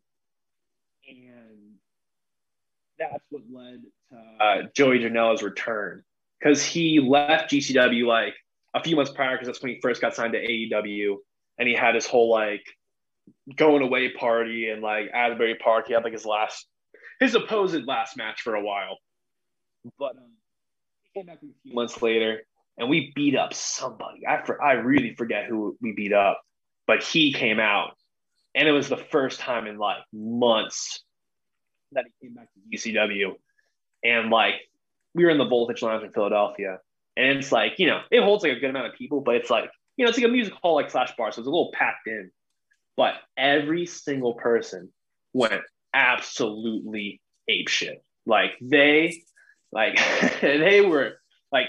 [2.99, 6.03] that's what led to uh, Joey Janela's return
[6.41, 8.35] because he left GCW like
[8.75, 11.17] a few months prior because that's when he first got signed to AEW
[11.59, 12.65] and he had his whole like
[13.57, 15.87] going away party and like Asbury Park.
[15.89, 16.67] He had like his last,
[17.21, 18.99] his supposed last match for a while,
[19.99, 20.33] but um,
[21.15, 22.43] came back a few months later
[22.79, 24.27] and we beat up somebody.
[24.27, 26.41] I for, I really forget who we beat up,
[26.87, 27.93] but he came out
[28.59, 31.05] and it was the first time in like months
[31.93, 33.35] that he came back to GCW.
[34.03, 34.55] And like
[35.15, 36.81] we were in the Voltage Lounge in Philadelphia,
[37.17, 39.49] and it's like you know it holds like a good amount of people, but it's
[39.49, 41.71] like you know it's like a music hall like slash bar, so it's a little
[41.73, 42.33] packed in.
[42.97, 44.93] But every single person
[45.33, 45.63] went
[45.95, 48.03] absolutely ape shit.
[48.27, 49.23] Like they,
[49.71, 50.01] like
[50.41, 51.15] they were
[51.53, 51.69] like,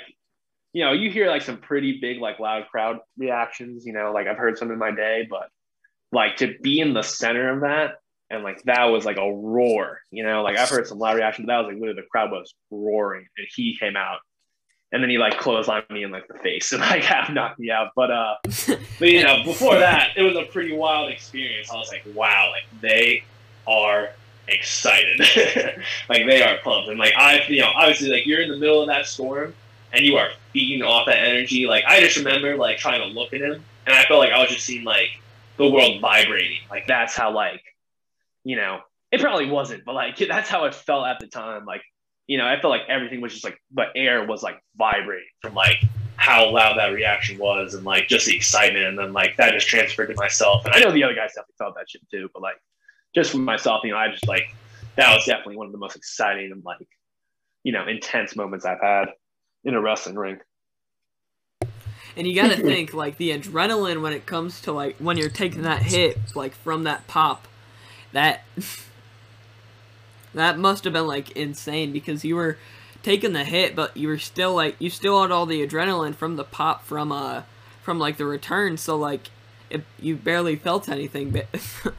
[0.73, 3.85] you know, you hear like some pretty big like loud crowd reactions.
[3.85, 5.49] You know, like I've heard some in my day, but
[6.11, 10.01] like to be in the center of that and like that was like a roar,
[10.11, 10.43] you know.
[10.43, 13.27] Like I've heard some loud reaction, but that was like literally the crowd was roaring,
[13.37, 14.19] and he came out,
[14.91, 17.71] and then he like clotheslined me in like the face and like half knocked me
[17.71, 17.91] out.
[17.95, 18.35] But uh,
[18.99, 21.71] but you know, before that, it was a pretty wild experience.
[21.71, 23.23] I was like, wow, like they
[23.67, 24.09] are
[24.47, 25.19] excited,
[26.09, 28.81] like they are pumped, and like I, you know, obviously like you're in the middle
[28.81, 29.53] of that storm
[29.91, 31.65] and you are feeding off that energy.
[31.65, 34.39] Like I just remember like trying to look at him, and I felt like I
[34.39, 35.09] was just seeing like
[35.59, 36.61] the world vibrating.
[36.71, 37.61] Like that's how like
[38.43, 38.79] you know,
[39.11, 41.65] it probably wasn't, but like that's how it felt at the time.
[41.65, 41.83] Like,
[42.25, 45.53] you know, I felt like everything was just like the air was like vibrating from
[45.53, 45.77] like
[46.15, 49.67] how loud that reaction was and like just the excitement and then like that just
[49.67, 50.65] transferred to myself.
[50.65, 52.57] And I know the other guys definitely felt that shit too, but like
[53.15, 54.53] just for myself, you know, I just like
[54.95, 56.87] that was definitely one of the most exciting and like,
[57.63, 59.09] you know, intense moments I've had
[59.63, 60.39] in a wrestling ring.
[62.17, 65.63] And you gotta think like the adrenaline when it comes to like when you're taking
[65.63, 67.47] that hit, like from that pop
[68.11, 68.43] that
[70.33, 72.57] that must have been like insane because you were
[73.03, 76.35] taking the hit, but you were still like you still had all the adrenaline from
[76.35, 77.43] the pop from uh
[77.81, 79.29] from like the return, so like
[79.69, 81.31] it, you barely felt anything.
[81.31, 81.47] But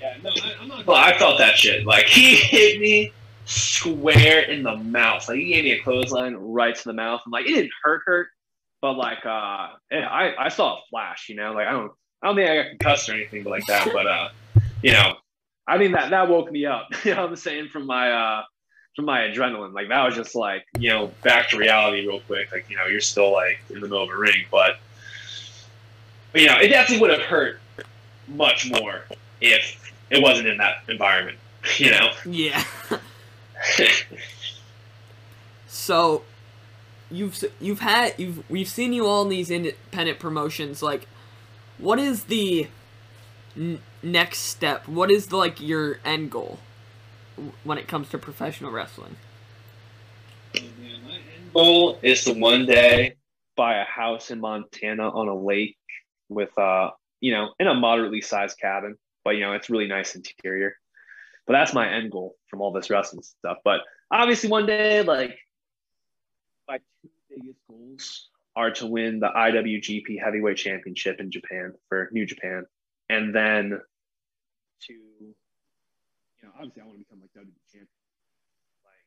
[0.00, 0.86] yeah, no, I, I'm not.
[0.86, 1.84] Well, I felt that shit.
[1.84, 3.12] Like he hit me
[3.44, 5.28] square in the mouth.
[5.28, 8.02] Like he gave me a clothesline right to the mouth, and like it didn't hurt,
[8.06, 8.28] hurt,
[8.80, 11.28] but like uh, I I saw a flash.
[11.28, 13.90] You know, like I don't I don't think I got concussed or anything like that,
[13.92, 14.28] but uh
[14.82, 15.14] you know,
[15.66, 16.88] I mean that that woke me up.
[17.04, 18.42] You know I'm saying from my uh
[18.96, 19.72] from my adrenaline.
[19.72, 22.52] Like that was just like, you know, back to reality real quick.
[22.52, 24.78] Like, you know, you're still like in the middle of a ring, but,
[26.32, 27.60] but you know, it definitely would have hurt
[28.28, 29.02] much more
[29.40, 31.38] if it wasn't in that environment.
[31.76, 32.10] You know?
[32.24, 32.64] Yeah.
[35.68, 36.22] so
[37.10, 41.06] you've you've had you've we've seen you all in these independent promotions like
[41.80, 42.68] what is the
[43.56, 44.86] n- next step?
[44.86, 46.58] What is the, like your end goal
[47.64, 49.16] when it comes to professional wrestling?
[50.54, 53.16] My end goal is to one day
[53.56, 55.76] buy a house in Montana on a lake
[56.28, 60.14] with uh you know in a moderately sized cabin, but you know it's really nice
[60.14, 60.74] interior.
[61.46, 63.58] But that's my end goal from all this wrestling stuff.
[63.64, 65.38] But obviously, one day, like
[66.70, 72.26] my two biggest goals are to win the IWGP Heavyweight Championship in Japan for New
[72.26, 72.64] Japan,
[73.08, 73.80] and then
[74.82, 75.34] to, you
[76.42, 77.88] know, obviously I want to become like WWE champion.
[78.84, 79.02] Like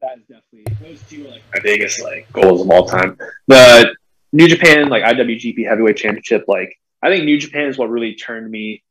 [0.00, 3.16] that is definitely those two are like my biggest like goals of all time.
[3.46, 3.94] The
[4.32, 8.50] New Japan like IWGP Heavyweight Championship, like I think New Japan is what really turned
[8.50, 8.82] me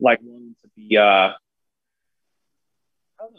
[0.00, 1.30] like wanting to be uh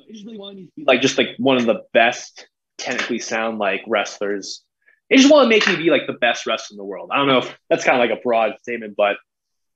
[0.10, 3.60] I just really wanted to be like just like one of the best technically sound
[3.60, 4.64] like wrestlers.
[5.10, 7.10] It just want to make me be like the best wrestler in the world.
[7.14, 9.18] I don't know if that's kind of like a broad statement, but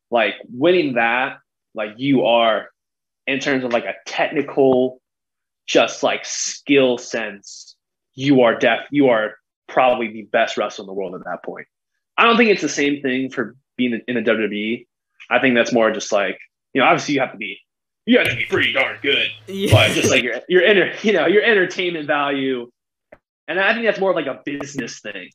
[0.09, 1.37] like winning that,
[1.75, 2.69] like you are
[3.27, 5.01] in terms of like a technical,
[5.67, 7.75] just like skill sense,
[8.15, 9.35] you are deaf, you are
[9.67, 11.67] probably the best wrestler in the world at that point.
[12.17, 14.87] I don't think it's the same thing for being in the WWE.
[15.29, 16.39] I think that's more just like,
[16.73, 17.59] you know, obviously you have to be
[18.05, 19.27] you have to be pretty darn good.
[19.47, 19.71] Yeah.
[19.71, 22.69] But just like your your inner, you know, your entertainment value.
[23.47, 25.29] And I think that's more of like a business thing.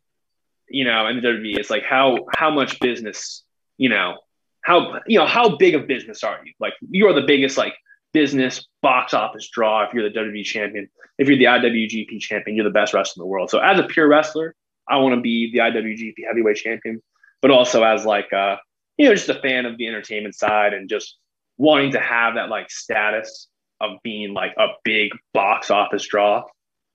[0.69, 3.43] You know, And the WWE, it's like how how much business,
[3.79, 4.19] you know,
[4.63, 6.53] how you know how big of business are you?
[6.61, 7.75] Like you are the biggest like
[8.13, 10.89] business box office draw if you're the WWE champion.
[11.19, 13.51] If you're the IWGP champion, you're the best wrestler in the world.
[13.51, 14.55] So as a pure wrestler,
[14.89, 17.03] I want to be the IWGP heavyweight champion,
[17.41, 18.57] but also as like uh,
[18.99, 21.17] you know just a fan of the entertainment side and just
[21.59, 23.49] wanting to have that like status
[23.81, 26.45] of being like a big box office draw.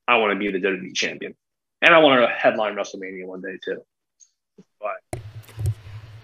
[0.07, 1.35] I want to be the WWE champion,
[1.81, 3.83] and I want to headline WrestleMania one day too.
[4.79, 5.21] But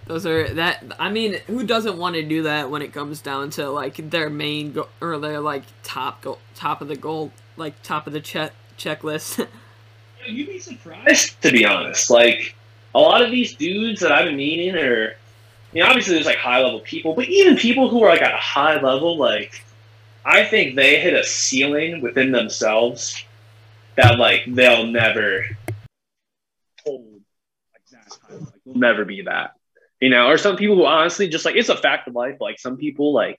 [0.05, 0.83] those are that.
[0.99, 4.29] I mean, who doesn't want to do that when it comes down to like their
[4.29, 8.19] main go- or their like top go- top of the goal, like top of the
[8.19, 9.47] check checklist.
[10.25, 12.09] You'd be surprised, to be honest.
[12.09, 12.55] Like
[12.93, 15.15] a lot of these dudes that I've been meeting are,
[15.73, 18.37] know, obviously there's like high level people, but even people who are like at a
[18.37, 19.63] high level, like
[20.25, 23.23] I think they hit a ceiling within themselves
[23.95, 25.45] that like they'll never
[26.85, 27.21] hold like.
[28.31, 29.51] Like, they'll never be that
[29.99, 32.37] you know, or some people who honestly just like it's a fact of life.
[32.39, 33.37] Like some people, like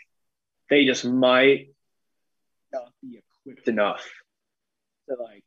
[0.69, 1.71] they just might
[2.73, 4.07] not be equipped enough
[5.09, 5.43] to like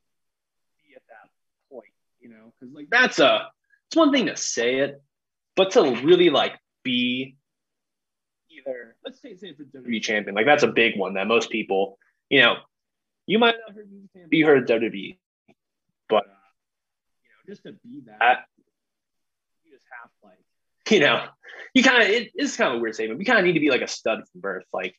[0.83, 1.29] be at that
[1.71, 3.49] point, you know, because like that's a
[3.87, 5.01] it's one thing to say it,
[5.55, 7.37] but to really like be
[8.49, 11.97] either let's say say for WWE champion, like that's a big one that most people,
[12.29, 12.55] you know,
[13.25, 15.17] you might not heard be heard WWE,
[16.09, 18.45] but you know, just to be that,
[19.63, 20.39] you just have like,
[20.89, 21.25] you know,
[21.73, 23.19] you kind of it, it's kind of a weird statement.
[23.19, 24.95] We kind of need to be like a stud from birth, like,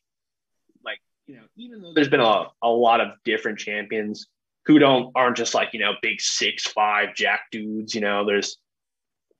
[0.83, 4.27] like you know, even though there's been a, a lot of different champions
[4.65, 7.93] who don't aren't just like you know big six five jack dudes.
[7.93, 8.57] You know, there's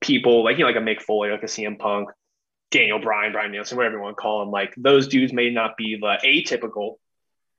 [0.02, 2.10] people like you know like a Mick Foley, like a CM Punk,
[2.78, 4.52] Daniel Bryan, Bryan Danielson, whatever you want to call them.
[4.52, 6.96] Like those dudes may not be the atypical,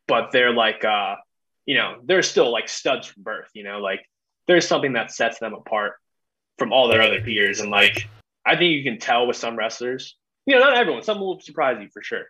[0.07, 1.17] but they're like uh,
[1.65, 3.51] you know, they're still like studs from birth.
[3.55, 4.09] You know, like
[4.47, 5.95] there's something that sets them apart
[6.59, 8.09] from all their other peers, and like
[8.45, 10.17] I think you can tell with some wrestlers.
[10.47, 11.03] You know, not everyone.
[11.03, 12.27] Some will surprise you for sure,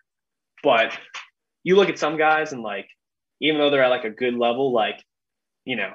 [0.62, 0.98] but
[1.62, 2.88] you look at some guys and like
[3.40, 5.02] even though they're at like a good level, like
[5.64, 5.92] you know,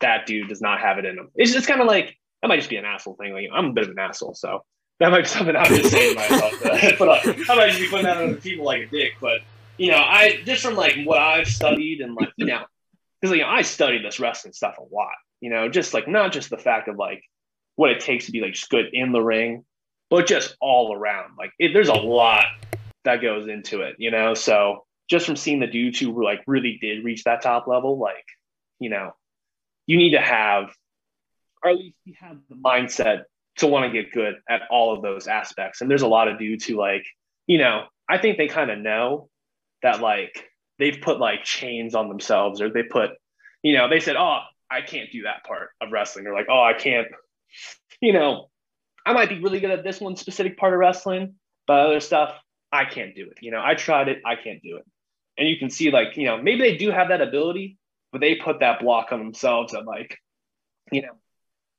[0.00, 1.30] that dude does not have it in him.
[1.36, 3.32] It's just kind of like that might just be an asshole thing.
[3.32, 4.64] Like I'm a bit of an asshole, so
[5.00, 6.98] that might be something I'm just saying to myself.
[6.98, 9.14] but uh, I might just be putting that on the people like a dick.
[9.20, 9.40] But
[9.78, 12.62] you know, I just from like what I've studied and like you know,
[13.20, 15.12] because you know I studied this wrestling stuff a lot.
[15.40, 17.24] You know, just like not just the fact of like
[17.76, 19.64] what it takes to be like just good in the ring,
[20.10, 21.32] but just all around.
[21.38, 22.44] Like it, there's a lot
[23.04, 23.96] that goes into it.
[23.98, 27.66] You know, so just from seeing the dudes who like really did reach that top
[27.66, 28.26] level, like
[28.78, 29.14] you know,
[29.86, 30.74] you need to have,
[31.64, 33.22] or at least you have the mindset
[33.58, 35.80] to want to get good at all of those aspects.
[35.80, 37.04] And there's a lot of dudes who like,
[37.46, 39.28] you know, I think they kind of know
[39.82, 43.10] that like they've put like chains on themselves or they put,
[43.62, 46.26] you know, they said, oh, I can't do that part of wrestling.
[46.26, 47.08] Or like, oh, I can't,
[48.00, 48.48] you know,
[49.04, 51.34] I might be really good at this one specific part of wrestling,
[51.66, 52.34] but other stuff,
[52.72, 53.38] I can't do it.
[53.40, 54.84] You know, I tried it, I can't do it.
[55.36, 57.78] And you can see like, you know, maybe they do have that ability,
[58.12, 60.18] but they put that block on themselves and like,
[60.92, 61.12] you know,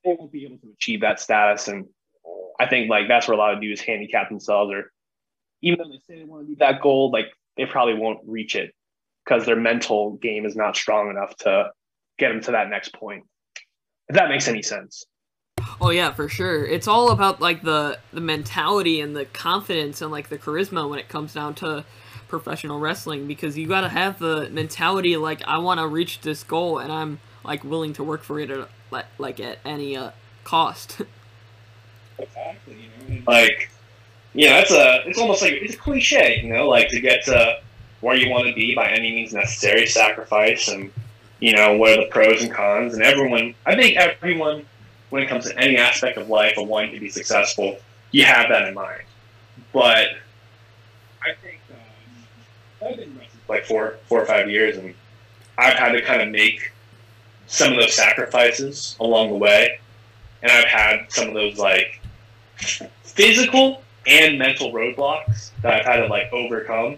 [0.04, 1.68] they won't be able to achieve that status.
[1.68, 1.86] And
[2.60, 4.92] I think like that's where a lot of dudes handicap themselves or
[5.62, 8.56] even though they say they want to be that goal, like they probably won't reach
[8.56, 8.74] it
[9.24, 11.70] because their mental game is not strong enough to
[12.18, 13.24] get them to that next point.
[14.10, 15.06] If that makes any sense.
[15.80, 16.66] Oh yeah, for sure.
[16.66, 21.00] It's all about like the the mentality and the confidence and like the charisma when
[21.00, 21.86] it comes down to
[22.28, 26.44] professional wrestling because you got to have the mentality like I want to reach this
[26.44, 28.50] goal and I'm like willing to work for it
[28.92, 30.12] like like at any uh,
[30.44, 31.02] cost.
[32.20, 32.78] exactly.
[33.10, 33.70] You know, like
[34.34, 37.60] yeah, it's a it's almost like it's a cliche, you know, like to get to
[38.02, 40.92] where you want to be by any means necessary, sacrifice and
[41.40, 44.64] you know what are the pros and cons and everyone I think everyone
[45.10, 47.78] when it comes to any aspect of life of wanting to be successful,
[48.12, 49.04] you have that in mind.
[49.74, 50.08] But
[51.22, 51.60] I think
[52.84, 54.96] I've been like four, four or five years, and
[55.58, 56.72] I've had to kind of make
[57.52, 59.80] some of those sacrifices along the way,
[60.42, 62.02] and I've had some of those like
[63.04, 66.98] physical and mental roadblocks that I've had to like overcome.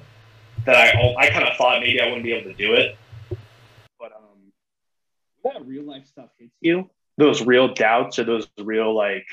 [0.66, 2.98] That I I kind of thought maybe I wouldn't be able to do it,
[4.00, 4.54] but um,
[5.44, 9.26] that real life stuff hits you, those real doubts or those real like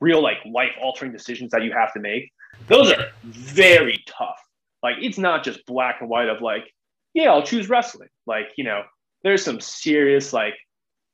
[0.00, 2.30] real like life altering decisions that you have to make,
[2.68, 4.38] those are very tough
[4.82, 6.72] like it's not just black and white of like,
[7.14, 8.08] yeah, I'll choose wrestling.
[8.26, 8.82] Like, you know,
[9.22, 10.54] there's some serious like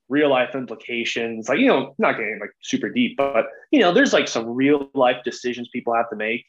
[0.08, 1.48] real life implications.
[1.48, 4.90] Like, you know, not getting like super deep, but you know, there's like some real
[4.94, 6.44] life decisions people have to make.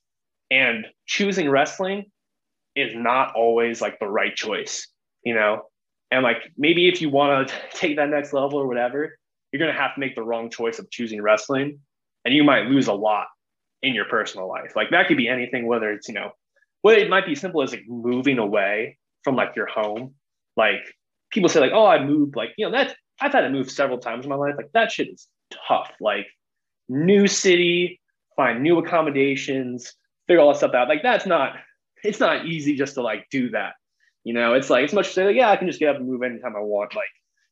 [0.52, 2.06] And choosing wrestling
[2.76, 4.88] is not always like the right choice,
[5.24, 5.64] you know?
[6.12, 9.18] And like maybe if you want to take that next level or whatever,
[9.52, 11.80] you're gonna have to make the wrong choice of choosing wrestling.
[12.26, 13.28] And you might lose a lot
[13.82, 14.76] in your personal life.
[14.76, 16.32] Like that could be anything, whether it's, you know,
[16.84, 20.16] well, it might be simple as like moving away from like your home.
[20.58, 20.82] Like
[21.32, 23.98] people say, like, oh, I moved, like, you know, that's I've had to move several
[23.98, 24.56] times in my life.
[24.58, 25.28] Like that shit is
[25.68, 25.92] tough.
[26.00, 26.28] Like
[26.90, 28.02] new city,
[28.36, 29.94] find new accommodations,
[30.28, 30.90] figure all that stuff out.
[30.90, 31.56] Like that's not
[32.04, 33.74] it's not easy just to like do that.
[34.24, 35.98] You know, it's like it's much to say, like, yeah, I can just get up
[35.98, 36.96] and move anytime I want.
[36.96, 37.06] Like,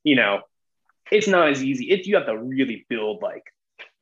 [0.04, 0.42] you know,
[1.12, 1.92] it's not as easy.
[1.92, 3.44] If you have to really build like,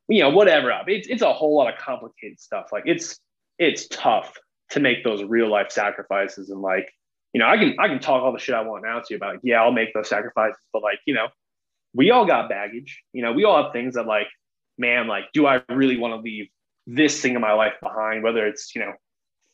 [0.07, 0.86] you know, whatever up.
[0.88, 2.69] It's it's a whole lot of complicated stuff.
[2.72, 3.19] Like it's
[3.59, 4.34] it's tough
[4.72, 6.91] to make those real life sacrifices and like
[7.34, 9.15] you know i can i can talk all the shit i want now to you
[9.15, 11.27] about like yeah i'll make those sacrifices but like you know
[11.93, 13.03] we all got baggage.
[13.11, 14.27] You know we all have things that like
[14.77, 16.47] man like do i really want to leave
[16.88, 18.93] this thing in my life behind whether it's you know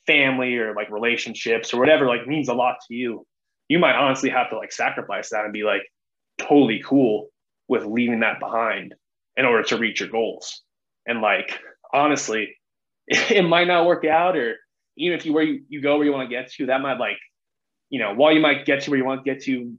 [0.07, 3.27] family or like relationships or whatever like means a lot to you.
[3.67, 5.83] You might honestly have to like sacrifice that and be like
[6.39, 7.27] totally cool
[7.67, 8.95] with leaving that behind
[9.35, 10.63] in order to reach your goals.
[11.05, 11.59] And like
[11.93, 12.55] honestly
[13.07, 14.55] it might not work out or
[14.95, 16.97] even if you where you, you go where you want to get to, that might
[16.97, 17.17] like,
[17.89, 19.75] you know, while you might get to where you want to get to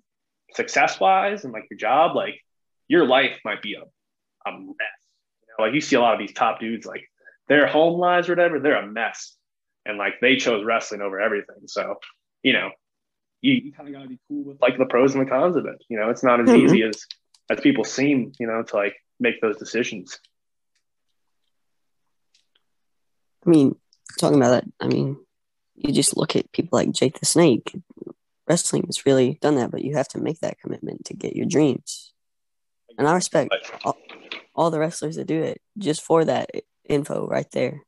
[0.54, 2.42] success wise and like your job, like
[2.88, 3.82] your life might be a,
[4.48, 4.66] a mess.
[5.42, 7.02] You know, like you see a lot of these top dudes, like
[7.48, 9.34] their home lives or whatever, they're a mess.
[9.84, 11.66] And like they chose wrestling over everything.
[11.66, 11.96] So,
[12.42, 12.70] you know,
[13.40, 15.66] you, you kind of gotta be cool with like the pros and the cons of
[15.66, 15.82] it.
[15.88, 16.64] You know, it's not as Mhm.
[16.64, 17.06] easy as
[17.50, 20.18] as people seem, you know, to like make those decisions.
[23.46, 23.76] I mean,
[24.18, 25.16] talking about that, I mean,
[25.76, 27.74] you just look at people like Jake the Snake.
[28.49, 31.46] Wrestling has really done that, but you have to make that commitment to get your
[31.46, 32.12] dreams.
[32.96, 33.94] And I respect But
[34.55, 36.51] all the wrestlers that do it just for that
[36.88, 37.82] info right there.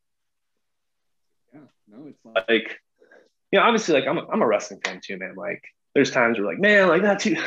[1.53, 2.79] yeah, no, it's like,
[3.51, 5.35] you know, obviously, like I'm a, I'm a wrestling fan too, man.
[5.35, 7.39] Like, there's times where like, man, like that dude,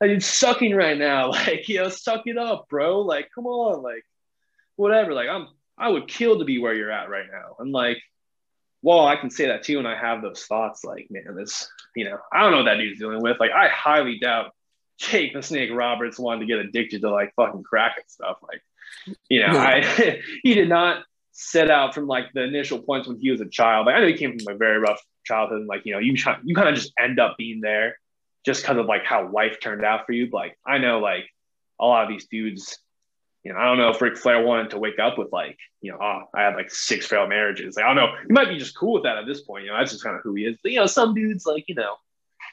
[0.00, 1.30] that dude's sucking right now.
[1.32, 3.00] Like, you know, suck it up, bro.
[3.00, 4.04] Like, come on, like,
[4.76, 5.12] whatever.
[5.12, 7.56] Like, I'm I would kill to be where you're at right now.
[7.58, 7.98] And like,
[8.84, 10.84] well, I can say that too, and I have those thoughts.
[10.84, 11.66] Like, man, this,
[11.96, 13.40] you know, I don't know what that dude's dealing with.
[13.40, 14.52] Like, I highly doubt
[14.98, 18.36] Jake the Snake Roberts wanted to get addicted to like fucking crack and stuff.
[18.42, 18.60] Like,
[19.30, 19.58] you know, No.
[19.58, 23.48] I he did not set out from like the initial points when he was a
[23.48, 23.86] child.
[23.86, 26.14] Like I know he came from a very rough childhood, and like you know, you
[26.44, 27.98] you kind of just end up being there
[28.44, 30.28] just because of like how life turned out for you.
[30.30, 31.24] But like I know like
[31.80, 32.78] a lot of these dudes,
[33.44, 35.92] you know, I don't know if Ric Flair wanted to wake up with like, you
[35.92, 37.76] know, oh, I had like six failed marriages.
[37.76, 39.64] Like I don't know, he might be just cool with that at this point.
[39.64, 40.56] You know, that's just kind of who he is.
[40.62, 41.96] But you know, some dudes like you know.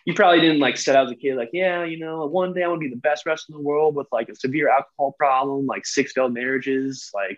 [0.05, 2.63] You probably didn't like set out as a kid, like, yeah, you know, one day
[2.63, 5.11] I want to be the best wrestler in the world with like a severe alcohol
[5.11, 7.37] problem, like six failed marriages, like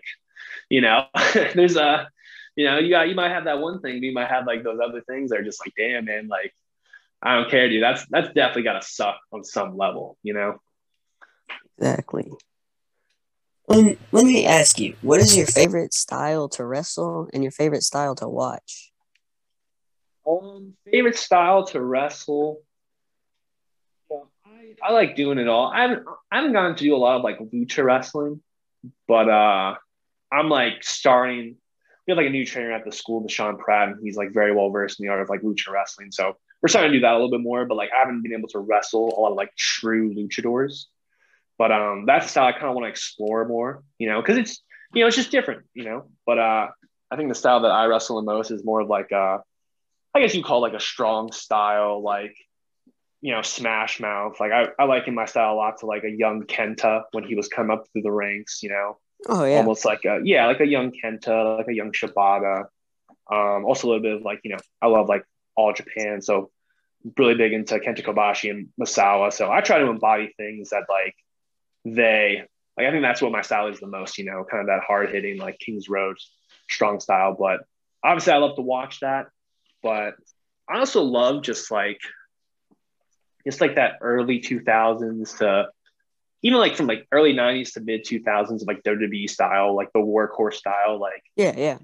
[0.68, 1.06] you know,
[1.54, 2.08] there's a,
[2.56, 4.62] you know, you got, you might have that one thing, but you might have like
[4.62, 6.52] those other things that are just like, damn, man, like,
[7.22, 7.82] I don't care, dude.
[7.82, 10.58] That's, that's definitely got to suck on some level, you know?
[11.78, 12.30] Exactly.
[13.66, 18.14] Let me ask you, what is your favorite style to wrestle and your favorite style
[18.16, 18.92] to watch?
[20.28, 22.62] Um, favorite style to wrestle.
[24.08, 25.72] Well, I, I like doing it all.
[25.72, 28.42] I haven't, I haven't to do a lot of like lucha wrestling,
[29.08, 29.74] but, uh,
[30.32, 31.56] I'm like starting.
[32.06, 34.52] We have like a new trainer at the school, Deshaun Pratt, and he's like very
[34.54, 36.10] well versed in the art of like lucha wrestling.
[36.10, 38.34] So we're starting to do that a little bit more, but like I haven't been
[38.34, 40.86] able to wrestle a lot of like true luchadors.
[41.58, 44.38] But um, that's the style I kind of want to explore more, you know, because
[44.38, 46.08] it's you know it's just different, you know.
[46.26, 46.68] But uh,
[47.10, 49.38] I think the style that I wrestle the most is more of like uh,
[50.14, 52.36] I guess you call it like a strong style, like
[53.20, 54.38] you know, smash mouth.
[54.40, 57.24] Like I, I like in my style a lot to like a young Kenta when
[57.24, 58.98] he was coming up through the ranks, you know
[59.28, 62.66] Oh yeah, almost like a yeah, like a young Kenta, like a young Shibata.
[63.32, 65.24] Um, also a little bit of like you know, I love like
[65.56, 66.50] all Japan, so
[67.16, 69.32] really big into Kenta Kobashi and Misawa.
[69.32, 71.14] So I try to embody things that like
[71.84, 72.42] they
[72.76, 72.86] like.
[72.86, 74.18] I think that's what my style is the most.
[74.18, 76.16] You know, kind of that hard hitting like King's Road
[76.70, 77.36] strong style.
[77.38, 77.60] But
[78.02, 79.26] obviously, I love to watch that.
[79.82, 80.14] But
[80.68, 82.00] I also love just like
[83.46, 85.68] just like that early two thousands to
[86.42, 90.00] even like from like early 90s to mid 2000s of like WWE style, like the
[90.00, 91.78] workhorse style, like yeah, yeah.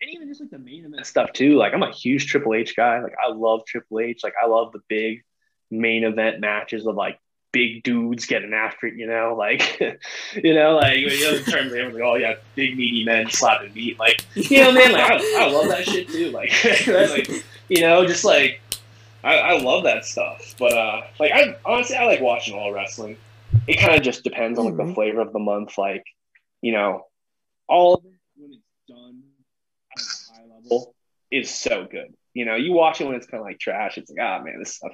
[0.00, 1.56] and even just like the main event stuff too.
[1.56, 3.00] Like I'm a huge Triple H guy.
[3.00, 4.20] Like I love Triple H.
[4.22, 5.22] Like I love the big
[5.70, 7.18] main event matches of like
[7.52, 9.80] big dudes getting after it, you know, like
[10.42, 13.72] you know, like you know, in terms of like, oh yeah, big meaty men slapping
[13.74, 13.98] meat.
[13.98, 16.30] Like, you know, man, like I, I love that shit too.
[16.30, 16.50] Like,
[16.86, 17.30] like
[17.68, 18.60] you know, just like
[19.24, 20.54] I, I love that stuff.
[20.58, 23.16] But uh like I honestly I like watching all wrestling.
[23.66, 24.94] It kind of just depends on like the Mhm.
[24.94, 25.76] flavor of the month.
[25.78, 26.04] Like,
[26.60, 27.06] you know,
[27.66, 29.22] all of it when it's done
[29.96, 30.94] at a high level
[31.30, 32.14] is so good.
[32.34, 33.98] You know, you watch it when it's kind of like trash.
[33.98, 34.92] It's like, ah, man, this stuff,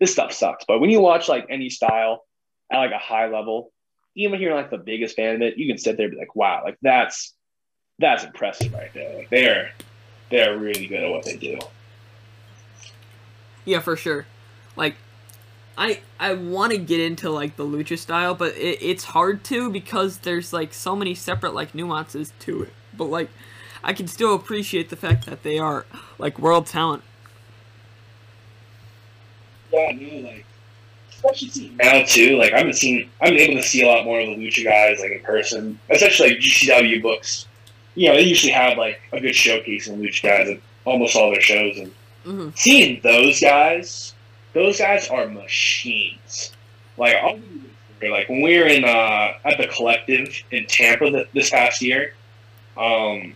[0.00, 0.64] this stuff sucks.
[0.66, 2.24] But when you watch like any style
[2.70, 3.72] at like a high level,
[4.14, 6.18] even if you're like the biggest fan of it, you can sit there and be
[6.18, 7.34] like, wow, like that's
[7.98, 9.16] that's impressive right there.
[9.16, 9.72] Like they're
[10.30, 11.58] they're really good at what they do.
[13.64, 14.26] Yeah, for sure.
[14.76, 14.96] Like,
[15.76, 19.70] I I want to get into like the lucha style, but it, it's hard to
[19.70, 22.72] because there's like so many separate like nuances to it.
[22.96, 23.30] But like,
[23.82, 25.84] I can still appreciate the fact that they are
[26.18, 27.02] like world talent.
[29.76, 30.44] Yeah, no, like
[31.10, 32.36] especially seeing now too.
[32.36, 34.64] Like I've been seeing, I've been able to see a lot more of the lucha
[34.64, 37.46] guys like in person, especially like GCW books.
[37.94, 41.30] You know, they usually have like a good showcase in lucha guys at almost all
[41.30, 41.92] their shows, and
[42.24, 44.14] hmm seeing those guys,
[44.54, 46.52] those guys are machines.
[46.98, 47.60] Like, I'll give you
[48.00, 51.82] this, like when we were in uh, at the collective in Tampa th- this past
[51.82, 52.14] year,
[52.76, 53.34] um,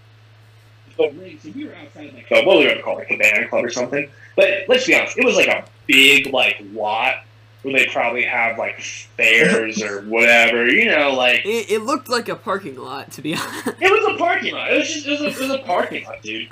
[0.96, 3.48] but so we were outside like what we were gonna call it, like a band
[3.50, 4.08] club or something.
[4.36, 7.24] But let's be honest, it was like a big like lot
[7.62, 12.28] where they probably have like fairs or whatever, you know, like It, it looked like
[12.28, 13.66] a parking lot, to be honest.
[13.80, 14.72] it was a parking lot.
[14.72, 16.48] It was just it was a, it was a parking lot, dude.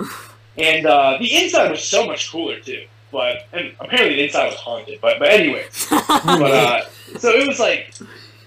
[0.57, 2.85] And uh, the inside was so much cooler too.
[3.11, 4.99] but and apparently the inside was haunted.
[5.01, 6.81] But but anyway, but uh,
[7.17, 7.93] so it was like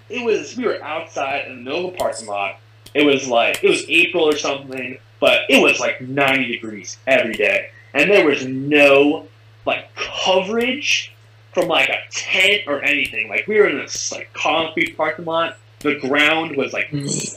[0.09, 2.59] it was we were outside in the middle of a parking lot.
[2.95, 7.33] It was like it was April or something, but it was like 90 degrees every
[7.33, 9.27] day, and there was no
[9.67, 11.13] like coverage
[11.53, 13.29] from like a tent or anything.
[13.29, 15.59] Like we were in this like concrete parking lot.
[15.81, 16.91] The ground was like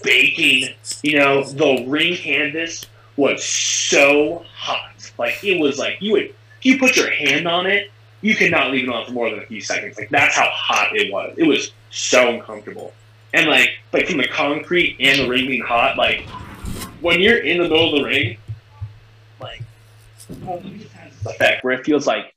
[0.03, 0.69] baking.
[1.03, 2.85] You know, the ring canvas
[3.17, 5.11] was so hot.
[5.17, 8.71] Like it was like you would you put your hand on it, you could not
[8.71, 9.97] leave it on for more than a few seconds.
[9.97, 11.35] Like that's how hot it was.
[11.37, 12.93] It was so uncomfortable.
[13.33, 16.27] And like like from the concrete and the ring being hot, like
[17.01, 18.37] when you're in the middle of the ring,
[19.39, 19.61] like
[21.25, 22.33] effect where it feels like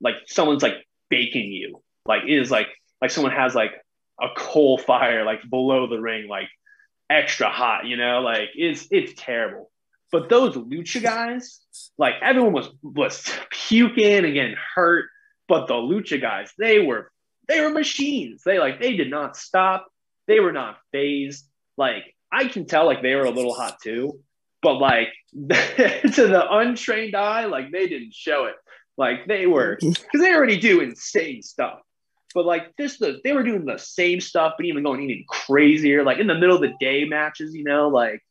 [0.00, 1.82] like someone's like baking you.
[2.06, 2.68] Like it is like
[3.00, 3.72] like someone has like
[4.20, 6.48] a coal fire like below the ring, like
[7.10, 9.70] extra hot, you know, like it's it's terrible.
[10.10, 11.60] But those lucha guys,
[11.96, 15.06] like everyone was was puking and getting hurt.
[15.48, 17.10] But the lucha guys, they were
[17.48, 18.42] they were machines.
[18.44, 19.86] They like they did not stop.
[20.26, 21.46] They were not phased.
[21.76, 24.20] Like I can tell like they were a little hot too.
[24.62, 28.54] But like to the untrained eye, like they didn't show it.
[28.96, 31.80] Like they were because they already do insane stuff.
[32.34, 36.02] But like this, the they were doing the same stuff, but even going even crazier.
[36.04, 38.22] Like in the middle of the day matches, you know, like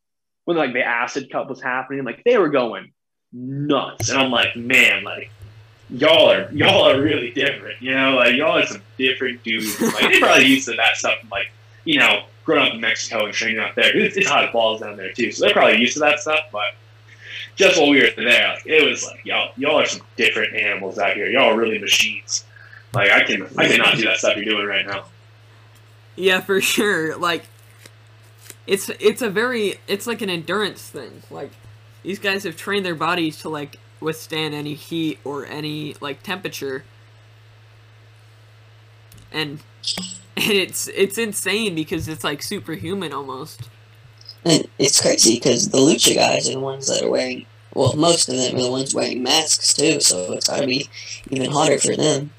[0.46, 2.94] when like the acid cup was happening, like they were going
[3.32, 4.10] nuts.
[4.10, 5.30] And I'm like, man, like
[5.90, 7.82] y'all are y'all are really different.
[7.82, 9.80] You know, like y'all are some different dudes.
[9.80, 11.18] Like they probably used to that stuff.
[11.32, 11.52] Like
[11.86, 14.98] you know, growing up in Mexico and training out there, it's, it's hot balls down
[14.98, 15.32] there too.
[15.32, 16.46] So they're probably used to that stuff.
[16.52, 16.74] But
[17.56, 21.00] just while we were there, like, it was like y'all y'all are some different animals
[21.00, 21.28] out here.
[21.28, 22.46] Y'all are really machines.
[22.94, 25.06] Like I can I cannot do that stuff you're doing right now.
[26.16, 27.16] Yeah, for sure.
[27.18, 27.46] Like
[28.68, 31.24] it's it's a very it's like an endurance thing.
[31.32, 31.52] Like
[32.04, 36.84] these guys have trained their bodies to like withstand any heat or any like temperature.
[39.32, 39.62] And
[40.38, 43.70] and it's it's insane because it's like superhuman almost.
[44.44, 47.46] And it's crazy because the lucha guys are the ones that are wearing.
[47.74, 50.90] Well, most of them are the ones wearing masks too, so it's gotta be
[51.30, 52.32] even hotter for them.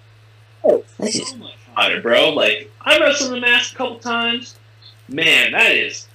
[0.64, 2.30] Oh, That's just- so much hotter, bro.
[2.30, 4.56] Like I wrestled in a mask a couple times.
[5.08, 6.06] Man, that is.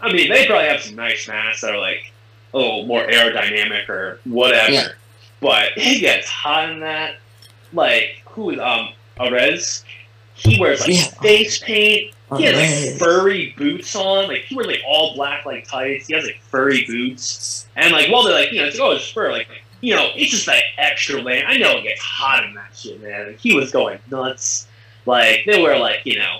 [0.00, 2.12] I mean, they probably have some nice masks that are like
[2.52, 4.72] a little more aerodynamic or whatever.
[4.72, 4.88] Yeah.
[5.40, 7.16] But it gets hot in that.
[7.72, 9.84] Like who is um Arez?
[10.34, 11.02] He wears like Yeah.
[11.22, 12.12] face paint.
[12.36, 12.56] He has
[12.90, 14.28] like furry boots on.
[14.28, 16.08] Like he wears like all black like tights.
[16.08, 17.66] He has like furry boots.
[17.76, 19.46] And like while they're like, you know, it's like, oh it's fur, like
[19.80, 21.44] you know, it's just like extra layer.
[21.46, 23.28] I know it gets hot in that shit, man.
[23.28, 24.66] And he was going nuts.
[25.06, 26.38] Like they were like, you know,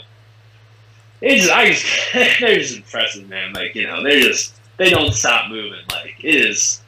[1.20, 1.86] it's I just
[2.40, 3.53] they're just impressive, man.
[3.53, 5.80] Like you know, they're just they don't stop moving.
[5.90, 6.80] Like it is,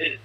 [0.00, 0.18] it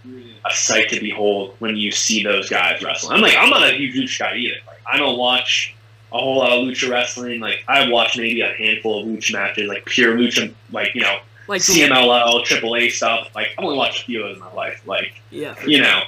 [0.46, 3.12] a sight to behold when you see those guys wrestle.
[3.12, 4.56] I'm like, I'm not a huge guy either.
[4.66, 5.76] Like I don't watch
[6.12, 7.40] a whole lot of lucha wrestling.
[7.40, 11.20] Like I watched maybe a handful of lucha matches, like pure lucha, like you know,
[11.48, 13.30] Like CMLL, AAA stuff.
[13.36, 14.82] Like I've only watched a few of those in my life.
[14.86, 15.56] Like yeah.
[15.66, 16.02] you know,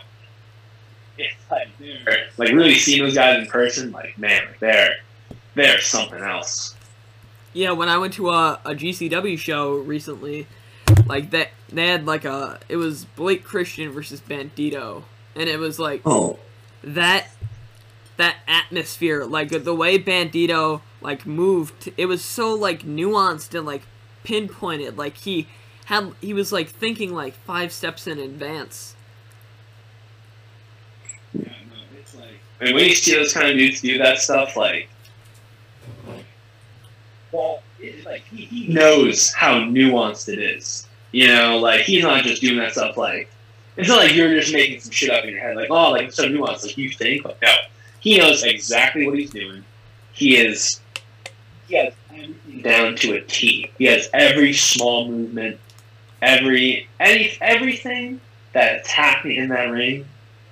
[1.18, 4.96] it's like, they're- like really seeing those guys in person, like man, like they're
[5.56, 6.76] they're something else.
[7.54, 10.48] Yeah, when I went to a, a GCW show recently,
[11.06, 15.04] like that they had like a it was Blake Christian versus Bandito,
[15.36, 16.40] and it was like Oh,
[16.84, 17.28] that
[18.22, 23.82] that atmosphere, like the way Bandito like moved, it was so like nuanced and like
[24.24, 24.98] pinpointed.
[24.98, 25.48] Like he
[25.86, 28.96] had he was like thinking like five steps in advance.
[31.34, 34.56] Yeah, no, it's I mean, when you see those kind of dudes do that stuff,
[34.56, 34.88] like,
[37.32, 40.88] well, it's like he, he knows how nuanced it is.
[41.12, 43.30] You know, like he's not just doing that stuff like
[43.78, 46.10] it's not like you're just making some shit up in your head, like oh, like
[46.10, 47.26] it's so nuanced, like you think.
[47.26, 47.50] like, no,
[48.02, 49.64] he knows exactly what he's doing.
[50.12, 50.82] He is
[51.68, 53.72] he has everything down to a T.
[53.78, 55.58] He has every small movement,
[56.22, 58.20] every any everything
[58.52, 60.06] that's happening in that ring.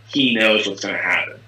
[0.07, 1.39] He knows what's going to happen,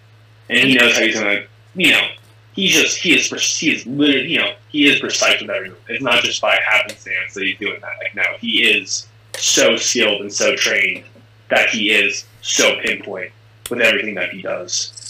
[0.49, 2.07] and he knows how he's going to, you know,
[2.53, 5.77] he's just he is he is literally you know he is precise with everything.
[5.87, 7.93] It's not just by happenstance that he's doing that.
[7.99, 11.05] Like no, he is so skilled and so trained
[11.49, 13.31] that he is so pinpoint
[13.69, 15.00] with everything that he does.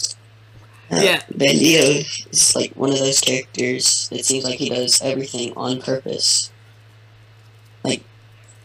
[0.92, 1.20] Uh, Yeah.
[1.32, 4.08] Bandito is like one of those characters.
[4.12, 6.50] It seems like he does everything on purpose.
[7.84, 8.04] Like,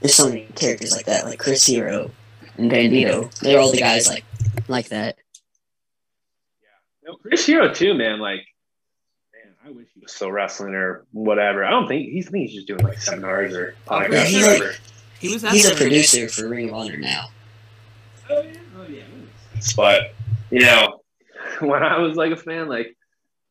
[0.02, 2.12] there's so many characters like that, like Chris Hero
[2.58, 3.32] and Bandito.
[3.40, 4.24] They're all the guys like
[4.68, 5.18] like that.
[6.62, 7.12] Yeah.
[7.12, 8.20] No, Chris Hero too, man.
[8.20, 8.42] Like,
[9.34, 11.64] man, I wish he was still wrestling or whatever.
[11.66, 14.48] I don't think he's I think he's just doing like seminars or podcasts Yeah, or
[14.48, 14.66] whatever.
[14.66, 14.80] like-
[15.20, 17.30] He was He's a producer for Ring of Honor now.
[18.30, 19.04] Oh yeah, oh yeah.
[19.76, 20.14] But
[20.52, 21.02] you know,
[21.62, 22.96] when I was like a fan, like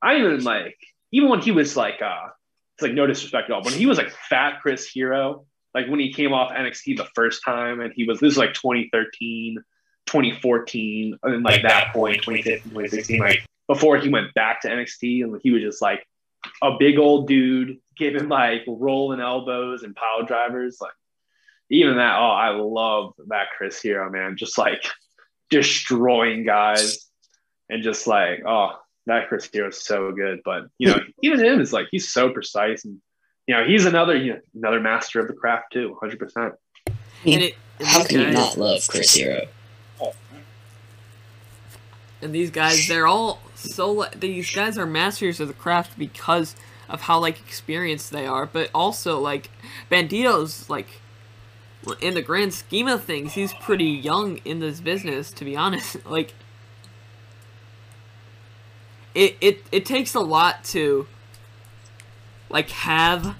[0.03, 0.79] I even like
[1.13, 2.29] even when he was like uh
[2.75, 3.63] it's like no disrespect at all.
[3.63, 7.43] When he was like fat Chris Hero, like when he came off NXT the first
[7.45, 9.59] time and he was this was like 2013,
[10.07, 15.41] 2014, and like that point, 2015, 2016, like before he went back to NXT and
[15.43, 16.07] he was just like
[16.63, 20.77] a big old dude giving like rolling elbows and power drivers.
[20.81, 20.93] Like
[21.71, 24.37] even that, oh, I love that Chris Hero, man.
[24.37, 24.85] Just like
[25.51, 27.06] destroying guys
[27.69, 30.41] and just like, oh, that Chris Hero is so good.
[30.45, 33.01] But you know, even him is like he's so precise and
[33.47, 36.55] you know, he's another you know, another master of the craft too, hundred percent.
[37.25, 39.43] mean, it, and How these can you guys- not love Chris Hero?
[42.23, 43.93] And these guys, they're all so.
[43.93, 46.57] li- These guys are masters of the craft because
[46.89, 49.51] of how like experienced they are, but also like
[49.91, 50.87] Bandito's like
[52.01, 55.31] in the grand scheme of things, he's pretty young in this business.
[55.33, 56.33] To be honest, like
[59.17, 61.07] it it it takes a lot to
[62.49, 63.37] like have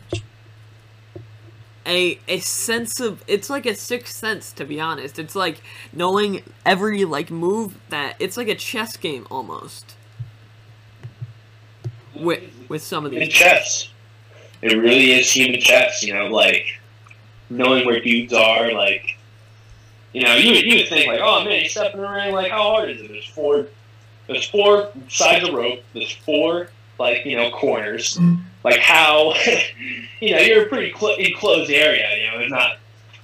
[1.87, 5.63] a a sense of it's like a sixth sense to be honest it's like
[5.93, 9.95] knowing every like move that it's like a chess game almost
[12.21, 13.91] with with some of human these chess.
[14.63, 16.67] It really is human chess, you know, like
[17.51, 19.17] knowing where dudes are, like
[20.13, 22.33] you know, you would you would think like, oh man, you step in the ring,
[22.33, 23.09] like how hard is it?
[23.09, 23.69] There's four
[24.27, 26.69] there's four sides of rope, there's four
[26.99, 28.19] like, you know, corners.
[28.65, 29.35] Like how
[30.21, 32.79] you know, you're a pretty cl- enclosed area, you know, there's not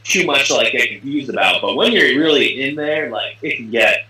[0.05, 1.62] too much to like get confused about.
[1.62, 4.07] But when you're really in there, like it can get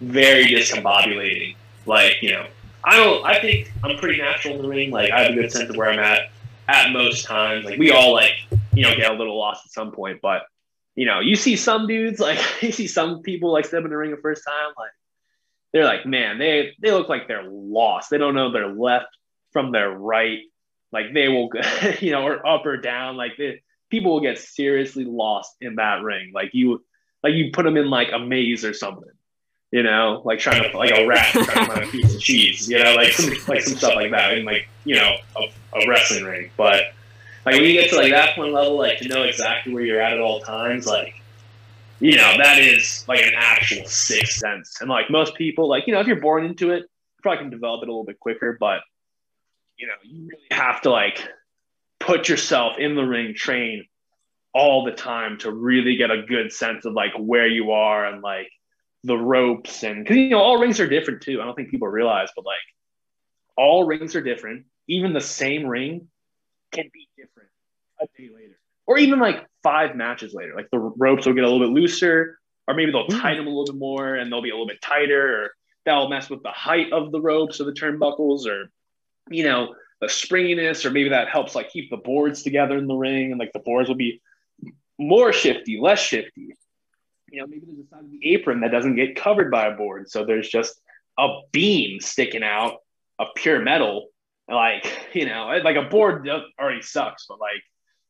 [0.00, 1.56] very discombobulating.
[1.86, 2.46] Like, you know,
[2.84, 3.24] I don't.
[3.24, 4.90] I think I'm pretty natural in the ring.
[4.90, 6.30] Like I have a good sense of where I'm at
[6.68, 7.64] at most times.
[7.64, 8.32] Like we all like
[8.74, 10.46] you know get a little lost at some point, but
[10.94, 13.96] you know you see some dudes like you see some people like step in the
[13.96, 14.90] ring the first time like
[15.74, 18.08] they're like man they they look like they're lost.
[18.08, 19.08] They don't know their left
[19.52, 20.38] from their right.
[20.92, 21.50] Like they will
[22.00, 23.18] you know or up or down.
[23.18, 23.60] Like they,
[23.90, 26.32] people will get seriously lost in that ring.
[26.34, 26.82] Like you
[27.22, 29.10] like you put them in like a maze or something
[29.74, 32.68] you know, like trying to like a rat trying to find a piece of cheese,
[32.68, 35.88] you know, like some, like some stuff like that in like you know a, a
[35.88, 36.48] wrestling ring.
[36.56, 36.92] But
[37.44, 40.00] like when you get to like that point level, like to know exactly where you're
[40.00, 41.20] at at all times, like
[42.04, 44.76] you know that is like an actual sixth sense.
[44.82, 47.50] And like most people, like you know, if you're born into it, you probably can
[47.50, 48.58] develop it a little bit quicker.
[48.60, 48.80] But
[49.78, 51.26] you know, you really have to like
[52.00, 53.86] put yourself in the ring, train
[54.52, 58.22] all the time to really get a good sense of like where you are and
[58.22, 58.50] like
[59.02, 61.40] the ropes and because you know all rings are different too.
[61.40, 62.56] I don't think people realize, but like
[63.56, 64.66] all rings are different.
[64.88, 66.08] Even the same ring
[66.70, 67.48] can be different
[67.98, 70.54] a day later, or even like five matches later.
[70.54, 73.18] Like the ropes will get a little bit looser, or maybe they'll hmm.
[73.18, 75.50] tighten them a little bit more, and they'll be a little bit tighter, or
[75.84, 78.70] that'll mess with the height of the ropes or the turnbuckles, or
[79.28, 82.94] you know the springiness, or maybe that helps like keep the boards together in the
[82.94, 84.20] ring, and like the boards will be
[84.98, 86.54] more shifty, less shifty
[87.34, 89.76] you know, maybe there's a side of the apron that doesn't get covered by a
[89.76, 90.08] board.
[90.08, 90.80] So there's just
[91.18, 92.76] a beam sticking out
[93.18, 94.08] of pure metal.
[94.48, 96.28] Like, you know, like a board
[96.60, 97.62] already sucks, but like,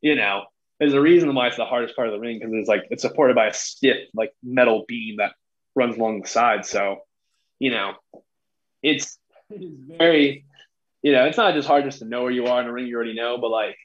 [0.02, 0.44] you know,
[0.84, 3.02] there's a reason why it's the hardest part of the ring because it's like it's
[3.02, 5.32] supported by a stiff, like metal beam that
[5.74, 6.66] runs along the side.
[6.66, 6.98] So,
[7.58, 7.94] you know,
[8.82, 9.18] it's,
[9.48, 9.64] it's
[9.98, 10.44] very,
[11.02, 12.86] you know, it's not just hard just to know where you are in a ring
[12.86, 13.78] you already know, but like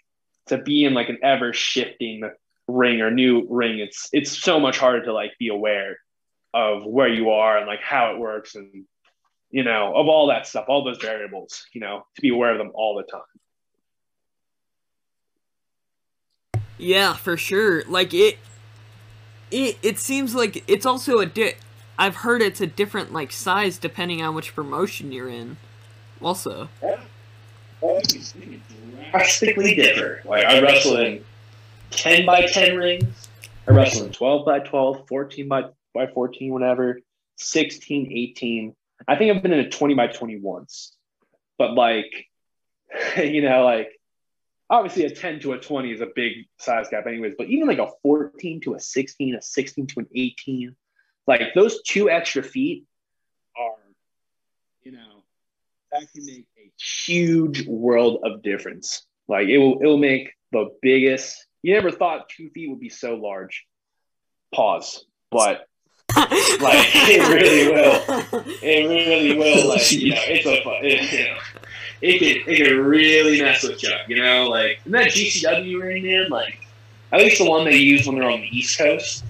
[0.48, 2.30] to be in like an ever shifting
[2.68, 5.98] ring or new ring it's it's so much harder to like be aware
[6.54, 8.86] of where you are and like how it works and
[9.50, 12.60] you know of all that stuff all those variables you know to be aware of
[12.60, 13.22] them all the time
[16.80, 17.84] Yeah, for sure.
[17.88, 18.40] Like it,
[19.52, 21.56] it it seems like it's also a di-
[21.98, 25.58] I've heard it's a different like size depending on which promotion you're in.
[26.22, 26.70] Also,
[29.12, 30.26] drastically different.
[30.26, 31.24] Like I wrestle in
[31.92, 33.28] ten by ten rings.
[33.68, 37.00] i wrestle in 12 by 12 14 by by 14 whatever
[37.38, 38.76] 16 18
[39.08, 40.96] i think i've been in a 20 by 20 once
[41.58, 42.28] but like
[43.18, 43.99] you know like
[44.70, 47.80] obviously a 10 to a 20 is a big size gap anyways but even like
[47.80, 50.76] a 14 to a 16 a 16 to an 18
[51.28, 52.86] like those two extra feet
[53.58, 53.76] are
[54.84, 55.24] you know
[55.92, 59.06] that can make a huge world of difference.
[59.28, 62.90] Like it will it will make the biggest you never thought two feet would be
[62.90, 63.66] so large.
[64.54, 65.06] Pause.
[65.32, 65.68] But
[66.16, 68.46] like it really will.
[68.62, 71.38] It really will like you know it's a fun it, you know
[72.02, 76.04] it could it can really mess with you you know like and that GCW ring
[76.04, 76.60] man like
[77.12, 79.24] at least the one they use when they're on the East Coast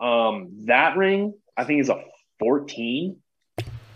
[0.00, 2.02] um that ring I think is a
[2.38, 3.16] 14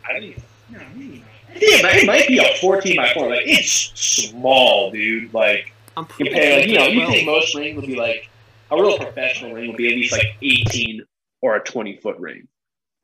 [0.09, 0.43] I don't even.
[0.71, 1.27] No, maybe not.
[1.61, 3.29] Yeah, it might- be a 14 by 4.
[3.31, 5.33] Like, it's small, dude.
[5.35, 8.29] Like, I'm pretty compare, like, you know, you think most rings would be like,
[8.71, 11.03] a real professional ring would be at least like 18
[11.41, 12.47] or a 20 foot ring.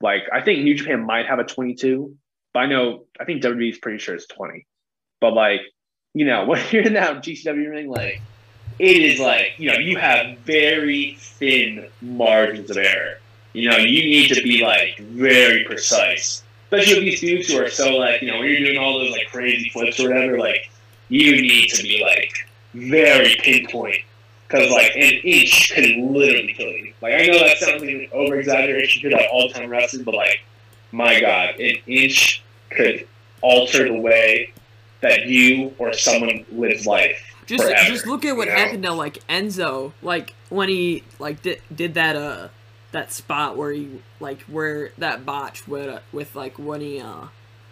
[0.00, 2.14] Like, I think New Japan might have a 22,
[2.52, 4.66] but I know, I think WWE is pretty sure it's 20.
[5.22, 5.60] But, like,
[6.12, 8.20] you know, when you're in that GCW ring, like,
[8.78, 13.20] it is like, you know, you have very thin margins of error.
[13.52, 16.42] You know, you need to be, like, very precise.
[16.64, 19.12] Especially with these dudes who are so, like, you know, when you're doing all those,
[19.12, 20.70] like, crazy flips or whatever, like,
[21.08, 22.32] you need to be, like,
[22.74, 24.02] very pinpoint
[24.52, 26.92] because like an inch could literally kill you.
[27.00, 30.14] Like I know that sounds like an over exaggeration to like all time wrestling, but
[30.14, 30.42] like
[30.90, 33.06] my god, an inch could
[33.40, 34.52] alter the way
[35.02, 37.20] that you or someone lives life.
[37.46, 38.58] Just forever, just look at what you know?
[38.58, 42.48] happened to like Enzo, like when he like did did that uh
[42.92, 47.26] that spot where he like where that botch with uh, with like when he uh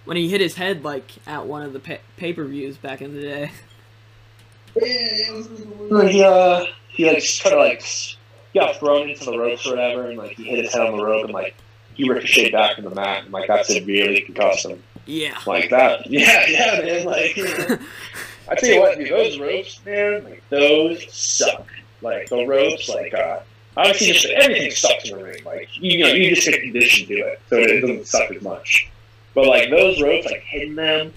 [0.05, 3.01] when he hit his head like at one of the pa- pay per views back
[3.01, 3.51] in the day.
[4.76, 7.85] Yeah, He uh he like tried to like
[8.55, 11.05] got thrown into the ropes or whatever, and like he hit his head on the
[11.05, 11.57] rope and like
[11.95, 14.83] he ricocheted back from the mat, and like that severely concussed him.
[15.11, 15.39] Yeah.
[15.47, 17.05] Like that, yeah, yeah, man.
[17.05, 17.79] Like you know.
[18.49, 21.69] I tell you what, dude, those ropes, man, like those suck.
[22.03, 23.41] Like the ropes, like uh,
[23.77, 25.45] obviously just everything sucks in the ring.
[25.45, 28.91] Like you know, you just get conditioned to it, so it doesn't suck as much.
[29.35, 31.13] But like those ropes, like hitting them,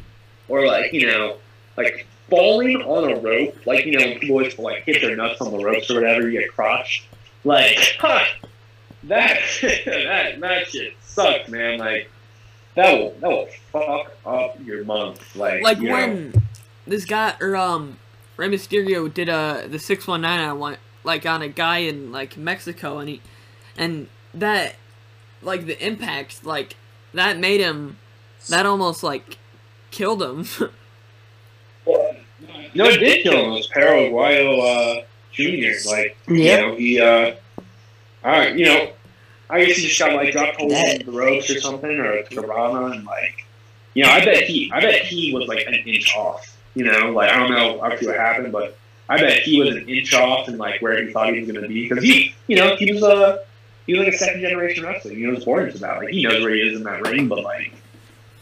[0.48, 1.38] or like you know,
[1.78, 5.40] like falling on a rope, like you know, when people always like hit their nuts
[5.42, 7.08] on the ropes or whatever, you get crotched.
[7.46, 8.26] Like, huh,
[9.04, 9.40] that
[9.86, 11.80] that that shit sucks, man.
[11.80, 12.10] Like
[12.76, 15.36] that will that will fuck up your month.
[15.36, 15.94] Like like you know.
[15.94, 16.34] when
[16.86, 18.00] this guy or um
[18.38, 22.12] Rey Mysterio did uh the six one nine I want like on a guy in
[22.12, 23.22] like Mexico and he
[23.78, 24.76] and that
[25.42, 26.76] like the impact like
[27.14, 27.98] that made him
[28.50, 29.38] that almost like
[29.92, 30.46] killed him.
[32.76, 33.52] No, it did kill him.
[33.52, 35.90] It was Perro Aguayo uh, Jr.
[35.90, 37.36] Like, you know, he, uh,
[38.24, 38.92] all right, you know,
[39.50, 42.24] I guess he just got like dropped hold That- the ropes or something, or a
[42.24, 43.46] Tirana, and like,
[43.94, 46.58] you know, I bet he, I bet he was like an inch off.
[46.76, 48.78] You know, like I don't know obviously what happened, but
[49.10, 51.62] I bet he was an inch off and like where he thought he was going
[51.62, 53.44] to be because he, you know, he was a,
[53.86, 55.12] he was like a second generation wrestler.
[55.12, 55.98] You know, was born into that.
[55.98, 57.74] Like he knows where he is in that ring, but like,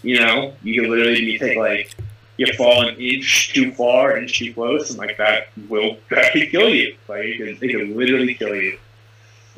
[0.04, 1.94] you know, you can literally be take like
[2.38, 6.50] you fall an inch too far, inch too close, and like that will that could
[6.50, 6.96] kill you.
[7.08, 8.80] Like it could, it could literally kill you.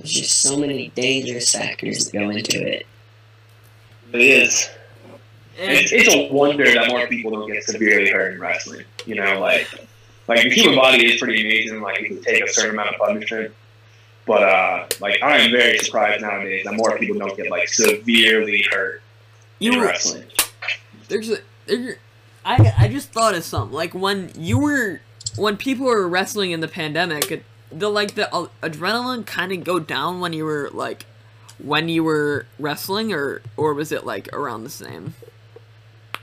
[0.03, 2.85] There's just so many dangerous factors that go into it.
[4.11, 4.69] It is.
[5.55, 8.83] It's, it's a wonder that more people don't get severely hurt in wrestling.
[9.05, 9.65] You know, like
[10.27, 11.81] like the human body is pretty amazing.
[11.81, 13.53] Like it can take a certain amount of punishment.
[14.25, 18.65] But uh, like I am very surprised nowadays that more people don't get like severely
[18.69, 19.01] hurt
[19.61, 20.25] in you wrestling.
[21.07, 21.95] there's a there,
[22.43, 24.99] I I just thought of something like when you were
[25.37, 27.45] when people were wrestling in the pandemic it,
[27.79, 31.05] the like the uh, adrenaline kind of go down when you were like
[31.59, 35.13] when you were wrestling or or was it like around the same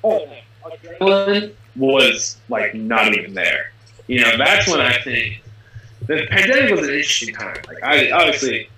[0.03, 0.27] Oh,
[0.65, 3.73] adrenaline was like not even there.
[4.07, 5.43] You know, that's when I think
[6.07, 7.59] the pandemic was an interesting time.
[7.69, 8.69] Like I obviously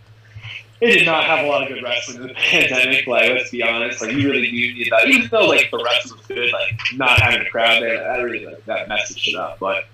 [0.80, 3.62] it did not have a lot of good wrestling in the pandemic, like let's be
[3.62, 4.02] honest.
[4.02, 5.06] Like you really do need that.
[5.06, 8.44] Even though like the wrestling was good, like not having a crowd there, that really
[8.44, 9.58] like that messed shit up.
[9.58, 9.84] But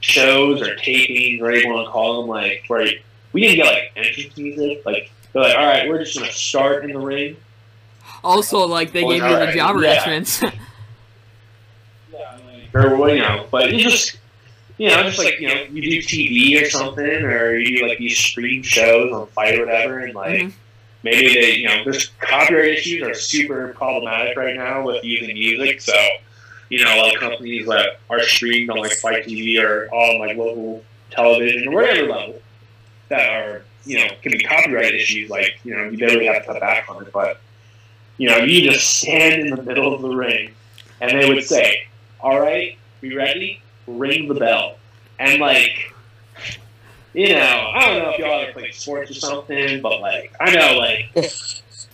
[0.00, 2.86] shows or tapings or whatever you want to call them, like where
[3.32, 6.84] we didn't get like entrance music, like they're like, all right, we're just gonna start
[6.84, 7.36] in the ring.
[8.24, 9.92] also like they Well, gave you the alright, jobber yeah.
[10.04, 10.42] entrance
[12.74, 14.18] or well, you know, but you just
[14.78, 17.98] you know, just like you know, you do TV or something, or you do like
[17.98, 20.52] these stream shows on FITE or whatever, and like Mhm.
[21.02, 25.80] maybe they, you know, there's copyright issues are super problematic right now with using music,
[25.80, 25.94] so
[26.68, 30.18] you know, a lot of companies that are streamed on like FITE TV or on
[30.18, 32.40] like local television or whatever level
[33.08, 36.52] that are you know can be copyright issues, like you know, you literally have to
[36.52, 37.40] cut back on it, but
[38.18, 40.52] you know, you just stand in the middle of the ring,
[41.00, 41.86] and they would say,
[42.20, 43.62] "All right, we ready?
[43.86, 44.76] Ring the bell."
[45.18, 45.94] And like,
[47.14, 50.54] you know, I don't know if y'all ever played sports or something, but like, I
[50.54, 51.10] know like,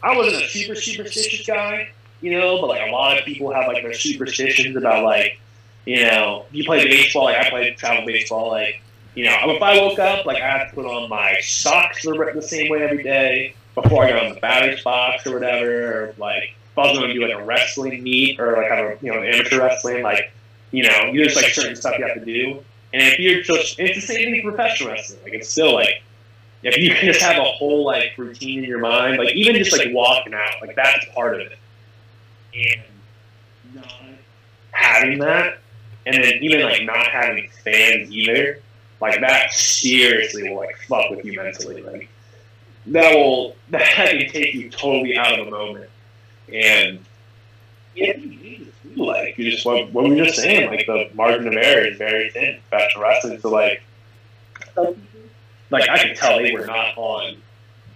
[0.02, 1.90] I wasn't a super superstitious guy,
[2.22, 5.38] you know, but like a lot of people have like their superstitions about like,
[5.84, 8.80] you know, you play baseball, like I played travel baseball, like,
[9.14, 12.30] you know, if I woke up, like I had to put on my socks the,
[12.34, 16.14] the same way every day before I got on the batter's box or whatever, or
[16.16, 18.98] like if I was going to do like a wrestling meet or like have a
[19.02, 20.32] you know amateur wrestling, like
[20.70, 22.62] you know, there's like certain stuff you have to do.
[22.94, 25.20] And if you're just, it's the same thing for professional wrestling.
[25.22, 26.02] Like it's still like
[26.62, 29.88] if you just have a whole like routine in your mind, like even just like
[29.92, 31.58] walking out, like that's part of it.
[32.54, 33.92] And not
[34.72, 35.58] having that,
[36.06, 38.60] and then even like not having fans either,
[39.00, 41.82] like that seriously will like fuck with you mentally.
[41.82, 42.08] Like
[42.86, 45.90] that will that can take you totally out of the moment.
[46.52, 46.98] And
[47.94, 48.12] yeah,
[48.96, 51.96] like you just what, what we were just saying, like the margin of error is
[51.96, 52.60] very thin.
[52.68, 53.82] Professional wrestling, so like
[55.70, 57.36] like I could tell they were not on,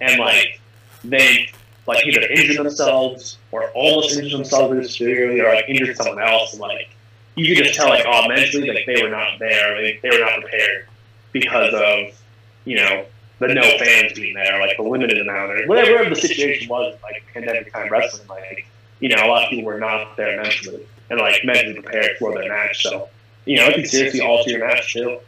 [0.00, 0.60] and like
[1.04, 1.50] they
[1.86, 6.52] like either injured themselves or almost injured themselves really severely or like injured someone else,
[6.52, 6.88] and like
[7.36, 10.18] you could just tell like oh mentally like they were not there, they, they were
[10.18, 10.86] not prepared
[11.32, 12.18] because of
[12.64, 13.04] you know
[13.38, 17.22] the no fans being there, like the limited amount or whatever the situation was, like
[17.34, 18.66] pandemic time wrestling, like
[19.00, 22.34] you know a lot of people were not there mentally and like mentally prepared for
[22.34, 23.08] their match, so
[23.44, 25.18] you know it could seriously alter your match too.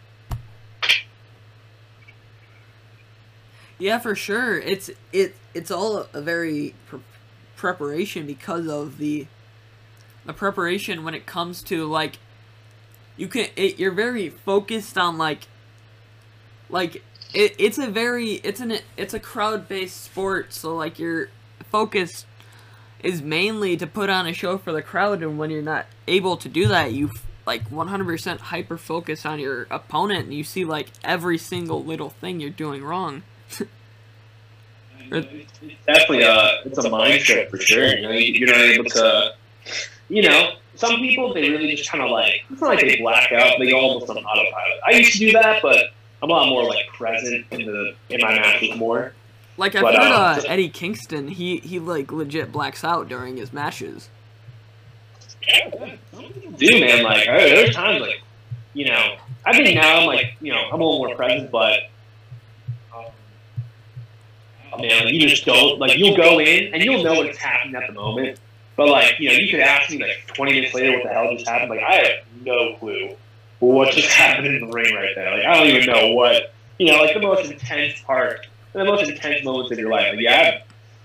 [3.78, 4.58] Yeah, for sure.
[4.58, 7.00] It's it it's all a very pre-
[7.56, 9.26] preparation because of the
[10.26, 12.18] the preparation when it comes to like
[13.16, 15.46] you can it, you're very focused on like
[16.68, 17.02] like
[17.32, 21.28] it, it's a very it's an it's a crowd based sport so like your
[21.70, 22.26] focus
[23.02, 26.36] is mainly to put on a show for the crowd and when you're not able
[26.36, 27.10] to do that you
[27.46, 32.40] like 100% hyper focus on your opponent and you see like every single little thing
[32.40, 33.22] you're doing wrong
[35.86, 37.86] definitely a it's a mind trip for sure.
[37.96, 39.34] You know, you're not able to,
[40.08, 43.32] you know, some people they really just kind of like it's not like they black
[43.32, 43.54] out.
[43.58, 44.80] They go almost on autopilot.
[44.86, 45.92] I used to do that, but
[46.22, 49.12] I'm a lot more like present in the in my matches more.
[49.56, 53.36] Like I've But, heard uh, uh, Eddie Kingston, he he like legit blacks out during
[53.38, 54.08] his matches.
[56.58, 58.20] Dude, man, like there- there's times like,
[58.74, 61.80] you know, I think now I'm like, you know, I'm a little more present, but.
[64.80, 67.94] Man, you just don't like you'll go in and you'll know what's happening at the
[67.94, 68.38] moment,
[68.76, 71.34] but like you know you could ask me like 20 minutes later what the hell
[71.34, 71.70] just happened.
[71.70, 73.16] Like I have no clue
[73.58, 75.36] what just happened in the ring right there.
[75.36, 79.08] Like I don't even know what you know like the most intense part, the most
[79.08, 80.14] intense moments of your life.
[80.14, 80.60] Like yeah,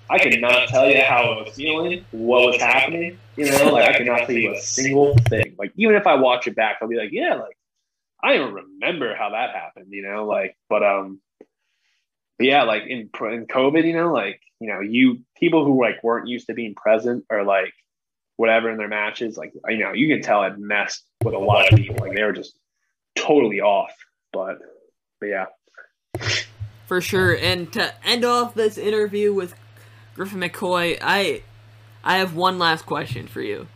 [0.09, 3.17] I, I could not tell you how I was feeling, what was happening.
[3.38, 5.55] You know, like I could not tell you a single thing.
[5.57, 7.57] Like even if I watch it back, I'll be like, yeah, like
[8.21, 9.88] I don't remember how that happened.
[9.89, 11.19] You know, like but um.
[12.38, 16.04] But yeah, like in in COVID, you know, like you know, you people who like
[16.04, 17.74] weren't used to being present or like
[18.38, 21.72] whatever in their matches, like you know, you can tell it messed with a lot
[21.72, 21.98] of people.
[22.00, 22.58] Like they were just
[23.16, 23.94] totally off.
[24.32, 24.60] But
[25.20, 25.46] but yeah,
[26.88, 27.36] For sure.
[27.36, 29.54] And to end off this interview with
[30.16, 31.44] Griffin McCoy, I
[32.04, 33.68] I have one last question for you.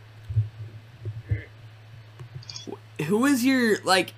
[3.06, 4.12] Who is your like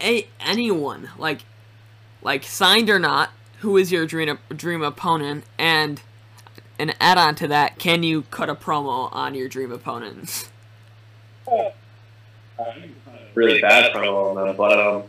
[0.00, 1.40] a anyone like
[2.22, 3.30] like signed or not?
[3.60, 5.44] Who is your dream dream opponent?
[5.58, 6.00] And
[6.78, 10.50] an add on to that, can you cut a promo on your dream opponents?
[13.34, 14.56] really bad promo on them.
[14.56, 15.02] But um,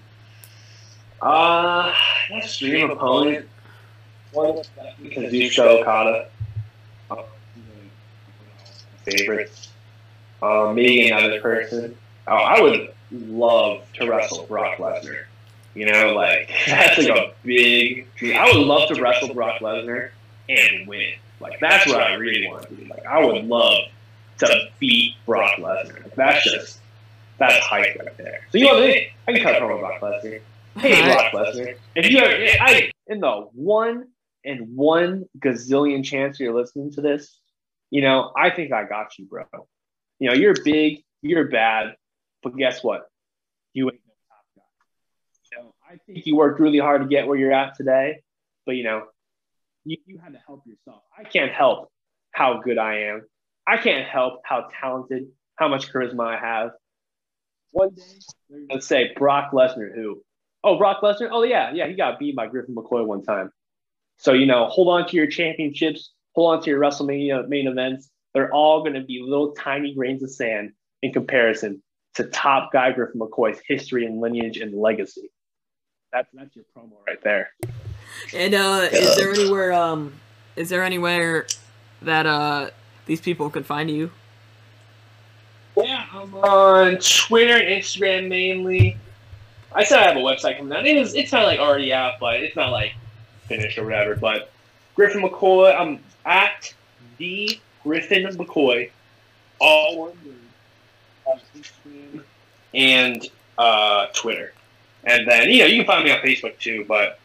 [1.21, 1.93] uh,
[2.29, 3.47] next dream opponent.
[4.31, 4.61] One
[5.03, 6.29] Kazuchika Okada.
[7.09, 7.23] Um,
[9.03, 9.69] favorites.
[10.41, 11.95] Um, maybe another person.
[12.27, 15.23] Oh, I would love to wrestle Brock Lesnar.
[15.75, 18.07] You know, like that's like a big.
[18.23, 20.11] I would love to wrestle Brock Lesnar
[20.47, 21.13] and win.
[21.39, 22.85] Like that's what I really want to do.
[22.85, 23.85] Like I would love
[24.39, 26.03] to beat Brock Lesnar.
[26.03, 26.79] Like, that's just
[27.37, 28.41] that's hype right there.
[28.51, 30.41] So you know what I can cut a promo Brock Lesnar.
[30.77, 31.75] Hey Brock Lesnar.
[31.95, 34.07] If you ever, I in the one
[34.45, 37.37] and one gazillion chance you're listening to this,
[37.89, 39.45] you know, I think I got you, bro.
[40.19, 41.95] You know, you're big, you're bad,
[42.43, 43.09] but guess what?
[43.73, 45.57] You ain't no top guy.
[45.57, 48.21] You know, I think you worked really hard to get where you're at today,
[48.65, 49.05] but you know,
[49.85, 51.01] you, you had to help yourself.
[51.17, 51.91] I can't help
[52.31, 53.25] how good I am.
[53.65, 56.71] I can't help how talented, how much charisma I have.
[57.71, 58.19] One day,
[58.69, 60.21] let's say Brock Lesnar, who?
[60.63, 61.29] Oh, Brock Lesnar.
[61.31, 63.51] Oh yeah, yeah, he got beat by Griffin McCoy one time.
[64.17, 68.11] So you know, hold on to your championships, hold on to your WrestleMania main events.
[68.35, 71.81] They're all going to be little tiny grains of sand in comparison
[72.15, 75.31] to top guy Griffin McCoy's history and lineage and legacy.
[76.11, 77.51] That's that's your promo right there.
[78.33, 80.13] And uh, is there anywhere um
[80.55, 81.45] is there anywhere
[82.01, 82.69] that uh
[83.05, 84.11] these people can find you?
[85.77, 88.97] Yeah, I'm on Twitter and Instagram mainly.
[89.71, 90.85] I said I have a website coming out.
[90.85, 92.93] It is it's not like already out, but it's not like
[93.47, 94.15] finished or whatever.
[94.15, 94.51] But
[94.95, 96.73] Griffin McCoy, I'm at
[97.17, 98.89] the Griffin McCoy,
[99.59, 100.35] all one word,
[101.25, 102.23] on Instagram
[102.73, 104.53] and uh, Twitter.
[105.03, 106.85] And then you know you can find me on Facebook too.
[106.87, 107.19] But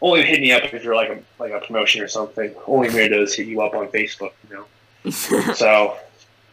[0.00, 2.54] only hit me up if you're like a like a promotion or something.
[2.66, 5.10] Only weirdos hit you up on Facebook, you know.
[5.10, 5.96] So, so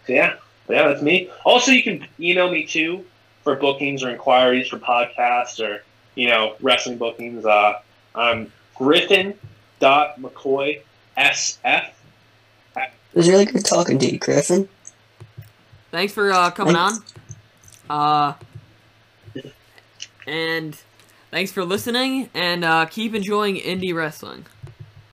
[0.07, 0.36] yeah,
[0.69, 1.30] yeah, that's me.
[1.45, 3.05] Also, you can email me too
[3.43, 5.84] for bookings or inquiries for podcasts or
[6.15, 7.45] you know wrestling bookings.
[7.45, 7.80] Uh,
[8.13, 9.38] I'm Griffin
[9.80, 10.82] dot McCoy
[11.17, 11.89] SF.
[13.15, 14.67] It was really good talking to you, Griffin.
[15.91, 17.13] Thanks for uh, coming Thanks.
[17.89, 17.97] on.
[17.97, 18.34] Uh,
[20.28, 20.78] and
[21.32, 24.45] thanks for listening, and uh, keep enjoying indie wrestling.